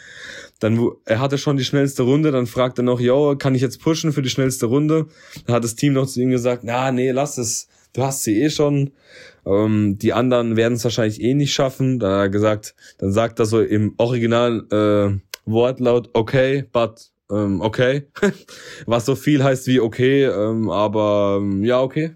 Dann, 0.59 0.91
er 1.05 1.19
hatte 1.19 1.39
schon 1.39 1.57
die 1.57 1.63
schnellste 1.63 2.03
Runde, 2.03 2.29
dann 2.29 2.45
fragt 2.45 2.77
er 2.77 2.83
noch, 2.83 2.99
yo, 2.99 3.35
kann 3.35 3.55
ich 3.55 3.63
jetzt 3.63 3.81
pushen 3.81 4.13
für 4.13 4.21
die 4.21 4.29
schnellste 4.29 4.67
Runde? 4.67 5.07
Dann 5.47 5.55
hat 5.55 5.63
das 5.63 5.73
Team 5.73 5.93
noch 5.93 6.05
zu 6.05 6.21
ihm 6.21 6.29
gesagt, 6.29 6.63
na, 6.63 6.91
nee, 6.91 7.09
lass 7.09 7.39
es. 7.39 7.67
Du 7.93 8.03
hast 8.03 8.23
sie 8.25 8.39
eh 8.43 8.51
schon. 8.51 8.91
Ähm, 9.43 9.97
die 9.97 10.13
anderen 10.13 10.55
werden 10.55 10.75
es 10.75 10.83
wahrscheinlich 10.83 11.19
eh 11.19 11.33
nicht 11.33 11.51
schaffen. 11.51 11.97
Dann 11.97 12.11
hat 12.11 12.19
er 12.19 12.29
gesagt, 12.29 12.75
dann 12.99 13.11
sagt 13.11 13.39
er 13.39 13.47
so 13.47 13.59
im 13.59 13.95
Original 13.97 14.67
äh, 14.71 15.19
Wortlaut, 15.51 16.11
okay, 16.13 16.65
but 16.71 17.09
ähm, 17.29 17.61
okay. 17.61 18.07
Was 18.85 19.05
so 19.05 19.15
viel 19.15 19.43
heißt 19.43 19.67
wie 19.67 19.79
okay, 19.81 20.23
ähm, 20.25 20.69
aber 20.69 21.39
ähm, 21.41 21.63
ja, 21.63 21.81
okay. 21.81 22.15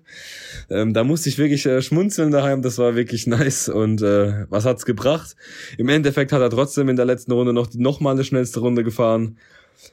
Ähm, 0.69 0.93
da 0.93 1.03
musste 1.03 1.27
ich 1.29 1.37
wirklich 1.37 1.65
äh, 1.65 1.81
schmunzeln 1.81 2.31
daheim, 2.31 2.61
das 2.61 2.77
war 2.77 2.95
wirklich 2.95 3.27
nice. 3.27 3.67
Und 3.67 4.01
äh, 4.01 4.45
was 4.49 4.65
hat's 4.65 4.85
gebracht? 4.85 5.35
Im 5.77 5.89
Endeffekt 5.89 6.31
hat 6.31 6.41
er 6.41 6.49
trotzdem 6.49 6.87
in 6.89 6.95
der 6.95 7.05
letzten 7.05 7.33
Runde 7.33 7.51
noch, 7.53 7.67
noch 7.73 7.99
mal 7.99 8.11
eine 8.11 8.23
schnellste 8.23 8.61
Runde 8.61 8.83
gefahren. 8.83 9.37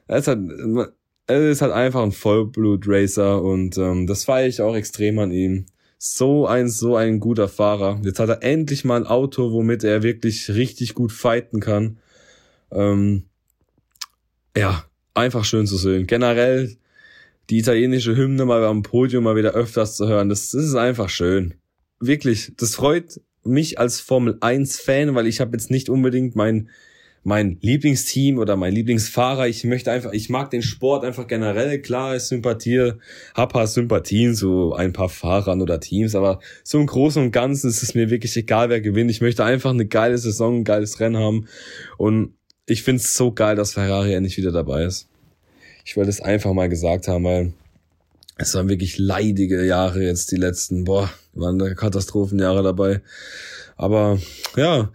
Er 0.07 0.19
ist 0.19 0.29
halt, 0.29 0.41
er 1.27 1.51
ist 1.51 1.63
halt 1.63 1.73
einfach 1.73 2.03
ein 2.03 2.13
Vollblut-Racer 2.13 3.43
und 3.43 3.77
ähm, 3.79 4.07
das 4.07 4.25
feiere 4.25 4.49
ich 4.49 4.61
auch 4.61 4.77
extrem 4.77 5.19
an 5.19 5.33
ihm. 5.33 5.67
So 5.99 6.47
ein, 6.47 6.69
so 6.69 6.95
ein 6.95 7.19
guter 7.19 7.49
Fahrer. 7.49 8.01
Jetzt 8.05 8.21
hat 8.21 8.29
er 8.29 8.45
endlich 8.45 8.85
mal 8.85 9.01
ein 9.01 9.07
Auto, 9.07 9.51
womit 9.51 9.83
er 9.83 10.05
wirklich 10.05 10.49
richtig 10.51 10.95
gut 10.95 11.11
fighten 11.11 11.59
kann. 11.59 11.99
Ähm, 12.71 13.25
ja, 14.57 14.85
einfach 15.19 15.45
schön 15.45 15.67
zu 15.67 15.77
sehen. 15.77 16.07
Generell 16.07 16.77
die 17.51 17.59
italienische 17.59 18.17
Hymne 18.17 18.45
mal 18.45 18.65
am 18.65 18.83
Podium 18.83 19.25
mal 19.25 19.37
wieder 19.37 19.53
öfters 19.53 19.97
zu 19.97 20.07
hören, 20.07 20.29
das, 20.29 20.51
das 20.51 20.65
ist 20.65 20.75
einfach 20.75 21.09
schön. 21.09 21.55
Wirklich, 22.01 22.53
das 22.57 22.75
freut 22.75 23.21
mich 23.45 23.79
als 23.79 24.01
Formel 24.01 24.37
1 24.41 24.81
Fan, 24.81 25.15
weil 25.15 25.27
ich 25.27 25.41
habe 25.41 25.53
jetzt 25.57 25.71
nicht 25.71 25.89
unbedingt 25.89 26.37
mein 26.37 26.69
mein 27.25 27.59
Lieblingsteam 27.61 28.39
oder 28.39 28.57
mein 28.57 28.73
Lieblingsfahrer. 28.73 29.49
Ich 29.49 29.65
möchte 29.65 29.93
einfach, 29.93 30.13
ich 30.13 30.31
mag 30.31 30.51
den 30.51 30.63
Sport 30.63 31.05
einfach 31.05 31.27
generell. 31.27 31.81
Klar, 31.81 32.17
ich 32.17 32.23
sympathiere, 32.23 32.99
hab 33.35 33.53
paar 33.53 33.67
Sympathien 33.67 34.35
zu 34.35 34.73
ein 34.73 34.93
paar 34.93 35.09
Fahrern 35.09 35.61
oder 35.61 35.81
Teams, 35.81 36.15
aber 36.15 36.41
so 36.65 36.79
im 36.79 36.87
Großen 36.87 37.23
und 37.23 37.31
Ganzen 37.31 37.69
ist 37.69 37.83
es 37.83 37.95
mir 37.95 38.11
wirklich 38.11 38.37
egal, 38.37 38.71
wer 38.71 38.81
gewinnt. 38.81 39.11
Ich 39.11 39.21
möchte 39.21 39.45
einfach 39.45 39.71
eine 39.71 39.87
geile 39.87 40.17
Saison, 40.17 40.59
ein 40.59 40.65
geiles 40.65 41.01
Rennen 41.01 41.19
haben 41.19 41.49
und 41.99 42.35
ich 42.69 42.83
finde 42.83 43.01
es 43.01 43.15
so 43.15 43.33
geil, 43.33 43.57
dass 43.57 43.73
Ferrari 43.73 44.15
endlich 44.15 44.37
wieder 44.37 44.53
dabei 44.53 44.85
ist. 44.85 45.09
Ich 45.85 45.97
wollte 45.97 46.11
es 46.11 46.21
einfach 46.21 46.53
mal 46.53 46.69
gesagt 46.69 47.09
haben, 47.09 47.25
weil 47.25 47.53
es 48.37 48.55
waren 48.55 48.69
wirklich 48.69 48.99
leidige 48.99 49.65
Jahre 49.65 50.05
jetzt 50.05 50.31
die 50.31 50.37
letzten. 50.37 50.85
Boah, 50.85 51.11
waren 51.33 51.59
da 51.59 51.73
Katastrophenjahre 51.75 52.63
dabei. 52.63 53.01
Aber 53.77 54.19
ja, 54.57 54.93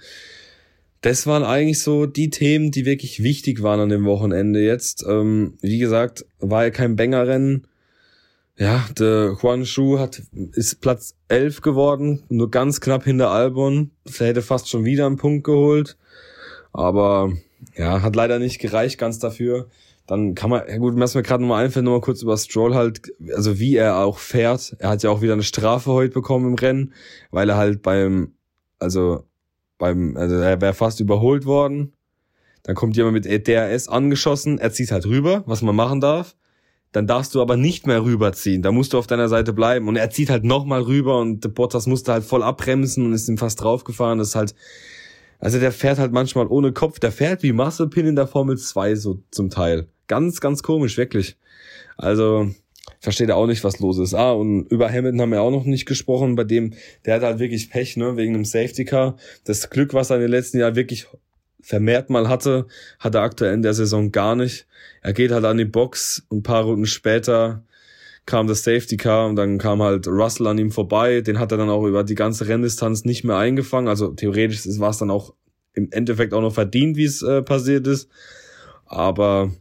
das 1.02 1.26
waren 1.28 1.44
eigentlich 1.44 1.82
so 1.82 2.06
die 2.06 2.30
Themen, 2.30 2.72
die 2.72 2.86
wirklich 2.86 3.24
wichtig 3.24 3.64
waren 3.64 3.80
an 3.80 3.90
dem 3.90 4.06
Wochenende 4.06 4.64
jetzt. 4.64 5.04
Ähm, 5.08 5.58
wie 5.62 5.80
gesagt, 5.80 6.26
war 6.40 6.64
ja 6.64 6.70
kein 6.70 6.96
Banger-Rennen. 6.96 7.68
Ja, 8.58 8.86
der 8.98 9.36
Juan 9.42 9.66
Shu 9.66 9.98
hat, 9.98 10.22
ist 10.52 10.80
Platz 10.80 11.16
11 11.28 11.62
geworden, 11.62 12.24
nur 12.30 12.52
ganz 12.52 12.82
knapp 12.82 13.04
hinter 13.04 13.32
Albon. 13.32 13.90
Er 14.20 14.28
hätte 14.28 14.44
fast 14.44 14.70
schon 14.70 14.86
wieder 14.86 15.08
einen 15.08 15.18
Punkt 15.18 15.44
geholt. 15.44 15.98
Aber 16.72 17.34
ja, 17.76 18.02
hat 18.02 18.15
leider 18.15 18.39
nicht 18.39 18.60
gereicht 18.60 18.97
ganz 18.97 19.19
dafür. 19.19 19.67
Dann 20.06 20.36
kann 20.36 20.49
man, 20.49 20.63
ja 20.67 20.78
gut, 20.78 20.95
was 20.97 21.15
mir 21.15 21.23
gerade 21.23 21.41
nochmal 21.43 21.63
einfällt, 21.63 21.86
nochmal 21.86 22.02
kurz 22.02 22.21
über 22.21 22.38
Stroll 22.38 22.76
halt, 22.76 23.13
also 23.34 23.58
wie 23.60 23.78
er 23.78 23.97
auch 23.97 24.17
fährt. 24.17 24.76
Er 24.80 24.89
hat 24.89 25.04
ja 25.04 25.10
auch 25.10 25.21
wieder 25.21 25.34
eine 25.34 25.43
Strafe 25.43 25.91
heute 25.91 26.13
bekommen 26.13 26.47
im 26.47 26.56
Rennen, 26.56 26.93
weil 27.32 27.49
er 27.49 27.56
halt 27.56 27.82
beim, 27.82 28.34
also 28.80 29.23
beim, 29.78 30.17
also 30.17 30.36
er 30.36 30.60
wäre 30.60 30.73
fast 30.73 30.99
überholt 30.99 31.45
worden. 31.45 31.93
Dann 32.63 32.76
kommt 32.76 32.97
jemand 32.97 33.13
mit 33.13 33.47
DRS 33.47 33.88
angeschossen, 33.88 34.58
er 34.58 34.71
zieht 34.71 34.91
halt 34.91 35.06
rüber, 35.06 35.43
was 35.45 35.62
man 35.62 35.76
machen 35.76 36.02
darf. 36.02 36.36
Dann 36.93 37.08
darfst 37.08 37.34
du 37.34 37.41
aber 37.41 37.58
nicht 37.58 37.88
mehr 37.88 38.04
rüberziehen. 38.04 38.62
Da 38.62 38.71
musst 38.71 38.93
du 38.93 38.99
auf 38.99 39.08
deiner 39.08 39.28
Seite 39.28 39.52
bleiben. 39.52 39.88
Und 39.88 39.95
er 39.95 40.12
zieht 40.12 40.30
halt 40.30 40.43
nochmal 40.43 40.82
rüber 40.84 41.19
und 41.19 41.54
Bottas 41.56 41.88
musste 41.88 42.13
halt 42.13 42.23
voll 42.23 42.43
abbremsen 42.43 43.06
und 43.06 43.13
ist 43.13 43.28
ihm 43.28 43.39
fast 43.39 43.62
draufgefahren. 43.62 44.19
Das 44.19 44.30
ist 44.30 44.36
halt, 44.36 44.54
also 45.44 45.60
der 45.60 45.74
fährt 45.74 46.00
halt 46.00 46.14
manchmal 46.14 46.48
ohne 46.48 46.72
Kopf. 46.72 47.00
Der 47.00 47.12
fährt 47.12 47.44
wie 47.44 47.52
Muscle 47.52 47.90
in 47.96 48.16
der 48.16 48.28
Formel 48.28 48.58
2 48.58 48.96
so 48.96 49.20
zum 49.30 49.50
Teil. 49.50 49.88
Ganz, 50.08 50.40
ganz 50.40 50.64
komisch, 50.64 50.96
wirklich. 50.98 51.36
Also, 51.98 52.50
versteht 53.02 53.28
er 53.28 53.36
auch 53.36 53.46
nicht, 53.46 53.62
was 53.66 53.80
los 53.80 53.98
ist. 53.98 54.14
Ah, 54.14 54.32
und 54.32 54.72
über 54.72 54.90
Hamilton 54.90 55.20
haben 55.20 55.32
wir 55.32 55.42
auch 55.42 55.52
noch 55.52 55.66
nicht 55.66 55.86
gesprochen. 55.86 56.38
Bei 56.38 56.46
dem, 56.46 56.76
der 57.06 57.16
hat 57.16 57.24
halt 57.24 57.40
wirklich 57.40 57.70
Pech, 57.70 57.98
ne, 57.98 58.16
wegen 58.16 58.36
einem 58.36 58.46
Safety 58.46 58.86
Car. 58.86 59.18
Das 59.44 59.70
Glück, 59.70 59.94
was 59.94 60.12
er 60.12 60.16
in 60.16 60.22
den 60.22 60.32
letzten 60.32 60.60
Jahren 60.60 60.78
wirklich 60.78 61.08
vermehrt 61.60 62.10
mal 62.10 62.30
hatte, 62.30 62.68
hat 63.00 63.16
er 63.16 63.24
aktuell 63.24 63.54
in 63.54 63.64
der 63.64 63.74
Saison 63.74 64.14
gar 64.14 64.38
nicht. 64.38 64.66
Er 65.02 65.12
geht 65.12 65.32
halt 65.32 65.44
an 65.44 65.58
die 65.58 65.66
Box 65.66 66.24
und 66.30 66.38
ein 66.38 66.44
paar 66.44 66.64
Runden 66.64 66.86
später 66.86 67.66
kam 68.26 68.48
das 68.48 68.64
Safety 68.64 68.98
Car 68.98 69.28
und 69.28 69.36
dann 69.36 69.58
kam 69.58 69.82
halt 69.82 70.08
Russell 70.08 70.48
an 70.48 70.58
ihm 70.58 70.72
vorbei. 70.72 71.22
Den 71.22 71.40
hat 71.40 71.52
er 71.52 71.58
dann 71.58 71.70
auch 71.70 71.86
über 71.86 72.04
die 72.04 72.16
ganze 72.16 72.48
Renndistanz 72.48 73.04
nicht 73.06 73.24
mehr 73.24 73.38
eingefangen. 73.38 73.88
Also 73.88 74.10
theoretisch 74.10 74.62
war 74.80 74.92
es 74.92 74.98
dann 74.98 75.12
auch 75.12 75.34
im 75.74 75.90
Endeffekt 75.92 76.34
auch 76.34 76.42
noch 76.42 76.54
verdient, 76.54 76.98
wie 76.98 77.06
es 77.06 77.22
äh, 77.22 77.42
passiert 77.42 77.88
ist. 77.88 78.10
Aber 78.86 79.52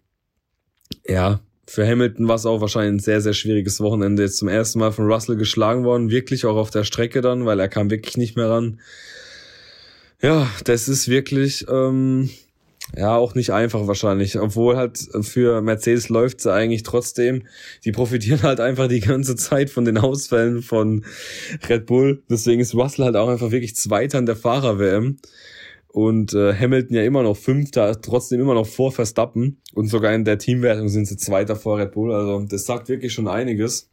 ja, 1.07 1.41
für 1.67 1.87
Hamilton 1.87 2.29
war 2.29 2.35
es 2.37 2.47
auch 2.47 2.61
wahrscheinlich 2.61 2.93
ein 2.93 3.05
sehr, 3.05 3.21
sehr 3.21 3.33
schwieriges 3.33 3.81
Wochenende. 3.81 4.23
Jetzt 4.23 4.37
zum 4.37 4.49
ersten 4.49 4.79
Mal 4.79 4.93
von 4.93 5.11
Russell 5.11 5.37
geschlagen 5.37 5.85
worden, 5.85 6.11
wirklich 6.11 6.45
auch 6.45 6.57
auf 6.57 6.71
der 6.71 6.85
Strecke 6.85 7.21
dann, 7.21 7.47
weil 7.47 7.59
er 7.61 7.69
kam 7.69 7.91
wirklich 7.91 8.17
nicht 8.17 8.37
mehr 8.37 8.51
ran. 8.51 8.81
Ja, 10.21 10.49
das 10.65 10.89
ist 10.89 11.09
wirklich 11.09 11.67
ähm, 11.69 12.31
ja 12.97 13.17
auch 13.17 13.35
nicht 13.35 13.51
einfach 13.51 13.87
wahrscheinlich, 13.87 14.39
obwohl 14.39 14.77
halt 14.77 14.99
für 15.23 15.63
Mercedes 15.63 16.09
läuft's 16.09 16.45
ja 16.45 16.55
eigentlich 16.55 16.83
trotzdem. 16.83 17.45
Die 17.85 17.93
profitieren 17.93 18.43
halt 18.43 18.61
einfach 18.61 18.89
die 18.89 19.01
ganze 19.01 19.37
Zeit 19.37 19.71
von 19.71 19.85
den 19.85 19.99
Ausfällen 19.99 20.63
von 20.63 21.05
Red 21.69 21.87
Bull. 21.87 22.23
Deswegen 22.31 22.61
ist 22.61 22.75
Russell 22.75 23.05
halt 23.05 23.17
auch 23.17 23.29
einfach 23.29 23.51
wirklich 23.51 23.77
Zweiter 23.77 24.19
in 24.19 24.27
der 24.27 24.37
Fahrer-WM 24.37 25.19
und 25.89 26.33
äh, 26.35 26.55
Hamilton 26.55 26.97
ja 26.97 27.05
immer 27.05 27.23
noch 27.23 27.37
Fünfter, 27.37 28.01
trotzdem 28.01 28.41
immer 28.41 28.55
noch 28.55 28.67
vor 28.67 28.93
Verstappen 28.93 29.61
und 29.75 29.89
sogar 29.89 30.15
in 30.15 30.25
der 30.25 30.39
Teamwertung 30.39 30.89
sind 30.89 31.07
sie 31.07 31.17
Zweiter 31.17 31.57
vor 31.57 31.79
Red 31.79 31.93
Bull. 31.93 32.13
Also 32.13 32.45
das 32.47 32.65
sagt 32.65 32.89
wirklich 32.89 33.13
schon 33.13 33.29
einiges 33.29 33.92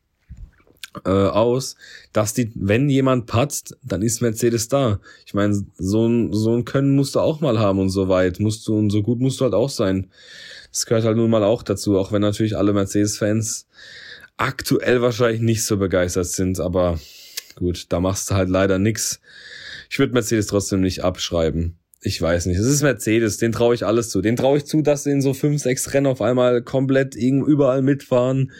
äh, 1.06 1.10
aus, 1.10 1.76
dass 2.14 2.34
die, 2.34 2.52
wenn 2.56 2.90
jemand 2.90 3.28
patzt, 3.28 3.78
dann 3.84 4.02
ist 4.02 4.22
Mercedes 4.22 4.68
da. 4.68 5.00
Ich 5.26 5.34
meine, 5.34 5.66
so 5.78 6.08
ein 6.08 6.34
so 6.34 6.56
ein 6.56 6.66
Können 6.66 6.96
musst 6.96 7.16
du 7.16 7.20
auch 7.20 7.42
mal 7.42 7.60
haben 7.60 7.80
und 7.80 7.90
so 7.90 8.10
weit 8.10 8.40
musst 8.40 8.68
du 8.68 8.78
und 8.78 8.90
so 8.90 9.04
gut 9.04 9.20
musst 9.20 9.40
du 9.40 9.46
halt 9.46 9.54
auch 9.54 9.70
sein. 9.70 10.10
Das 10.72 10.86
gehört 10.86 11.06
halt 11.06 11.18
nun 11.18 11.30
mal 11.30 11.44
auch 11.44 11.64
dazu, 11.64 11.98
auch 11.98 12.12
wenn 12.12 12.22
natürlich 12.22 12.58
alle 12.58 12.74
Mercedes-Fans 12.74 13.68
aktuell 14.38 15.02
wahrscheinlich 15.02 15.42
nicht 15.42 15.66
so 15.66 15.78
begeistert 15.78 16.28
sind, 16.28 16.60
aber 16.60 17.00
gut, 17.56 17.88
da 17.90 18.00
machst 18.00 18.32
du 18.32 18.36
halt 18.36 18.50
leider 18.50 18.80
nix. 18.80 19.20
Ich 19.90 20.00
würde 20.00 20.14
Mercedes 20.14 20.48
trotzdem 20.48 20.82
nicht 20.82 21.04
abschreiben 21.04 21.80
ich 22.02 22.22
weiß 22.22 22.46
nicht. 22.46 22.58
Es 22.58 22.66
ist 22.66 22.82
Mercedes, 22.82 23.38
den 23.38 23.52
traue 23.52 23.76
ich 23.76 23.86
alles 23.86 24.10
zu. 24.10 24.22
Den 24.22 24.38
traue 24.38 24.58
ich 24.58 24.66
zu, 24.66 24.82
dass 24.82 25.04
sie 25.04 25.12
in 25.12 25.22
so 25.22 25.34
fünf, 25.34 25.62
sechs 25.62 25.94
Rennen 25.94 26.08
auf 26.08 26.22
einmal 26.22 26.62
komplett 26.62 27.16
überall 27.16 27.82
mitfahren. 27.82 28.52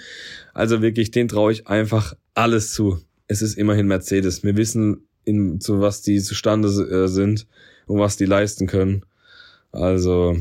Also 0.60 0.82
wirklich, 0.82 1.10
den 1.10 1.30
traue 1.30 1.54
ich 1.54 1.68
einfach 1.68 2.18
alles 2.34 2.74
zu. 2.74 3.00
Es 3.28 3.42
ist 3.42 3.58
immerhin 3.58 3.88
Mercedes. 3.88 4.44
Wir 4.44 4.58
wissen, 4.58 5.08
in, 5.24 5.62
zu 5.62 5.80
was 5.80 6.02
die 6.02 6.20
zustande 6.20 6.68
äh, 6.68 7.08
sind 7.08 7.48
und 7.88 7.98
was 8.00 8.18
die 8.18 8.26
leisten 8.26 8.68
können. 8.68 9.06
Also 9.72 10.36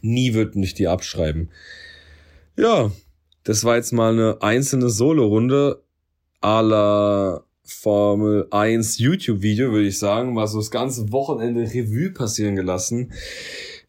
nie 0.00 0.32
würden 0.32 0.62
ich 0.62 0.72
die 0.72 0.88
abschreiben. 0.88 1.50
Ja, 2.56 2.92
das 3.42 3.62
war 3.64 3.76
jetzt 3.76 3.92
mal 3.92 4.14
eine 4.14 4.40
einzelne 4.40 4.88
Solo-Runde 4.88 5.82
à 6.40 6.62
la 6.62 7.44
Formel 7.62 8.46
1 8.52 8.96
YouTube-Video, 9.00 9.70
würde 9.70 9.88
ich 9.88 9.98
sagen, 9.98 10.34
war 10.34 10.48
so 10.48 10.60
das 10.60 10.70
ganze 10.70 11.12
Wochenende 11.12 11.60
Revue 11.60 12.10
passieren 12.10 12.56
gelassen. 12.56 13.12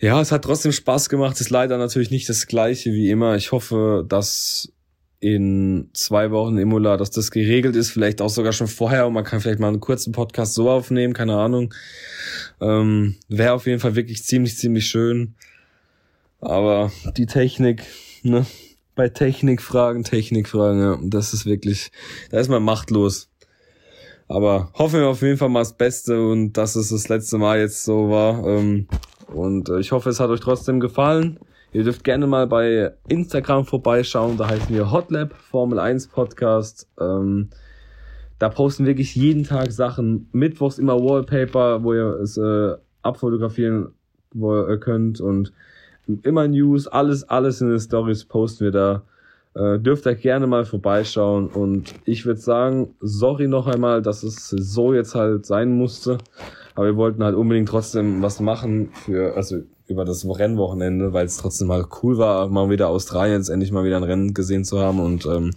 Ja, 0.02 0.20
es 0.20 0.34
hat 0.34 0.44
trotzdem 0.44 0.74
Spaß 0.74 1.08
gemacht, 1.08 1.40
ist 1.40 1.52
leider 1.52 1.78
natürlich 1.78 2.12
nicht 2.12 2.28
das 2.28 2.48
gleiche 2.48 2.92
wie 2.92 3.10
immer. 3.10 3.38
Ich 3.38 3.54
hoffe, 3.54 4.06
dass 4.06 4.74
in 5.20 5.90
zwei 5.94 6.32
Wochen 6.32 6.58
Imola, 6.58 6.98
dass 6.98 7.12
das 7.12 7.32
geregelt 7.32 7.76
ist, 7.76 7.90
vielleicht 7.90 8.22
auch 8.22 8.30
sogar 8.30 8.52
schon 8.52 8.68
vorher 8.68 9.08
und 9.08 9.14
man 9.14 9.24
kann 9.24 9.40
vielleicht 9.40 9.60
mal 9.60 9.70
einen 9.70 9.80
kurzen 9.80 10.12
Podcast 10.12 10.54
so 10.54 10.70
aufnehmen, 10.70 11.14
keine 11.14 11.36
Ahnung. 11.36 11.74
Ähm, 12.62 13.16
Wäre 13.28 13.54
auf 13.54 13.66
jeden 13.66 13.80
Fall 13.80 13.96
wirklich 13.96 14.24
ziemlich, 14.24 14.58
ziemlich 14.58 14.88
schön. 14.88 15.36
Aber 16.42 16.92
die 17.18 17.26
Technik, 17.26 17.84
ne? 18.24 18.46
Bei 18.94 19.10
Technikfragen, 19.10 20.04
Technikfragen, 20.04 20.80
ja, 20.80 20.98
das 21.04 21.34
ist 21.34 21.46
wirklich, 21.46 21.92
da 22.30 22.40
ist 22.40 22.50
man 22.50 22.64
machtlos. 22.64 23.30
Aber 24.28 24.72
hoffen 24.74 25.02
wir 25.02 25.08
auf 25.08 25.22
jeden 25.22 25.38
Fall 25.38 25.50
mal 25.50 25.60
das 25.60 25.76
Beste 25.76 26.22
und 26.28 26.54
dass 26.54 26.76
es 26.76 26.90
das 26.90 27.10
letzte 27.10 27.38
Mal 27.38 27.60
jetzt 27.60 27.84
so 27.84 28.10
war. 28.10 28.46
Ähm, 28.48 28.88
und 29.28 29.70
äh, 29.70 29.80
ich 29.80 29.92
hoffe, 29.92 30.10
es 30.10 30.20
hat 30.20 30.30
euch 30.30 30.40
trotzdem 30.40 30.80
gefallen. 30.80 31.40
Ihr 31.76 31.84
dürft 31.84 32.06
gerne 32.06 32.26
mal 32.26 32.48
bei 32.48 32.94
Instagram 33.10 33.66
vorbeischauen. 33.66 34.38
Da 34.38 34.48
heißen 34.48 34.74
wir 34.74 34.94
Hotlab 34.94 35.34
Formel 35.34 35.78
1 35.78 36.08
Podcast. 36.08 36.88
Ähm, 36.98 37.50
da 38.40 38.48
posten 38.48 38.86
wirklich 38.86 39.14
jeden 39.14 39.44
Tag 39.44 39.74
Sachen. 39.74 40.30
Mittwochs 40.32 40.78
immer 40.78 40.98
Wallpaper, 40.98 41.84
wo 41.84 41.94
ihr 41.94 42.18
es 42.22 42.38
äh, 42.38 42.76
abfotografieren 43.02 43.90
ihr 44.34 44.78
könnt. 44.78 45.20
Und 45.20 45.52
immer 46.24 46.48
News, 46.48 46.88
alles, 46.88 47.28
alles 47.28 47.60
in 47.60 47.68
den 47.68 47.82
Stories 47.82 48.24
posten 48.24 48.64
wir 48.64 48.72
da. 48.72 49.04
Äh, 49.54 49.78
dürft 49.78 50.06
ihr 50.06 50.16
gerne 50.16 50.48
mal 50.48 50.64
vorbeischauen. 50.64 51.48
Und 51.48 51.94
ich 52.06 52.26
würde 52.26 52.40
sagen, 52.40 52.96
sorry 53.02 53.50
noch 53.50 53.68
einmal, 53.68 54.02
dass 54.02 54.24
es 54.24 54.48
so 54.48 54.94
jetzt 54.94 55.14
halt 55.14 55.46
sein 55.46 55.74
musste. 55.74 56.20
Aber 56.74 56.86
wir 56.86 56.96
wollten 56.96 57.22
halt 57.22 57.36
unbedingt 57.36 57.68
trotzdem 57.68 58.22
was 58.22 58.40
machen 58.40 58.92
für, 58.94 59.36
also 59.36 59.58
über 59.88 60.06
das 60.06 60.26
Rennwochenende, 60.26 61.14
weil 61.14 61.26
es 61.26 61.38
trotzdem 61.38 61.68
mal 61.68 61.86
cool 62.02 62.18
war, 62.18 62.48
mal 62.50 62.70
wieder 62.70 62.90
Australien 62.90 63.38
jetzt 63.38 63.50
endlich 63.50 63.72
mal 63.72 63.84
wieder 63.84 63.98
ein 63.98 64.04
Rennen 64.04 64.34
gesehen 64.34 64.66
zu 64.66 64.80
haben. 64.80 65.00
Und 65.00 65.26
ähm, 65.26 65.52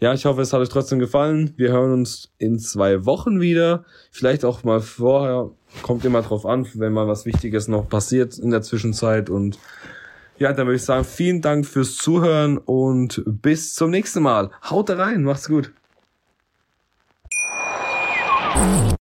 ja, 0.00 0.12
ich 0.12 0.24
hoffe, 0.24 0.42
es 0.42 0.52
hat 0.52 0.60
euch 0.60 0.68
trotzdem 0.68 0.98
gefallen. 0.98 1.54
Wir 1.56 1.70
hören 1.70 1.92
uns 1.92 2.32
in 2.38 2.58
zwei 2.58 3.06
Wochen 3.06 3.40
wieder. 3.40 3.84
Vielleicht 4.10 4.44
auch 4.44 4.64
mal 4.64 4.80
vorher. 4.80 5.50
Kommt 5.82 6.04
immer 6.04 6.22
drauf 6.22 6.44
an, 6.44 6.66
wenn 6.74 6.92
mal 6.92 7.06
was 7.06 7.24
Wichtiges 7.24 7.68
noch 7.68 7.88
passiert 7.88 8.36
in 8.38 8.50
der 8.50 8.62
Zwischenzeit. 8.62 9.30
Und 9.30 9.58
ja, 10.38 10.52
dann 10.52 10.66
würde 10.66 10.76
ich 10.76 10.84
sagen, 10.84 11.04
vielen 11.04 11.40
Dank 11.40 11.66
fürs 11.66 11.96
Zuhören 11.96 12.58
und 12.58 13.22
bis 13.24 13.74
zum 13.74 13.90
nächsten 13.90 14.22
Mal. 14.22 14.50
Haut 14.68 14.90
rein, 14.90 15.22
macht's 15.22 15.48
gut. 15.48 15.72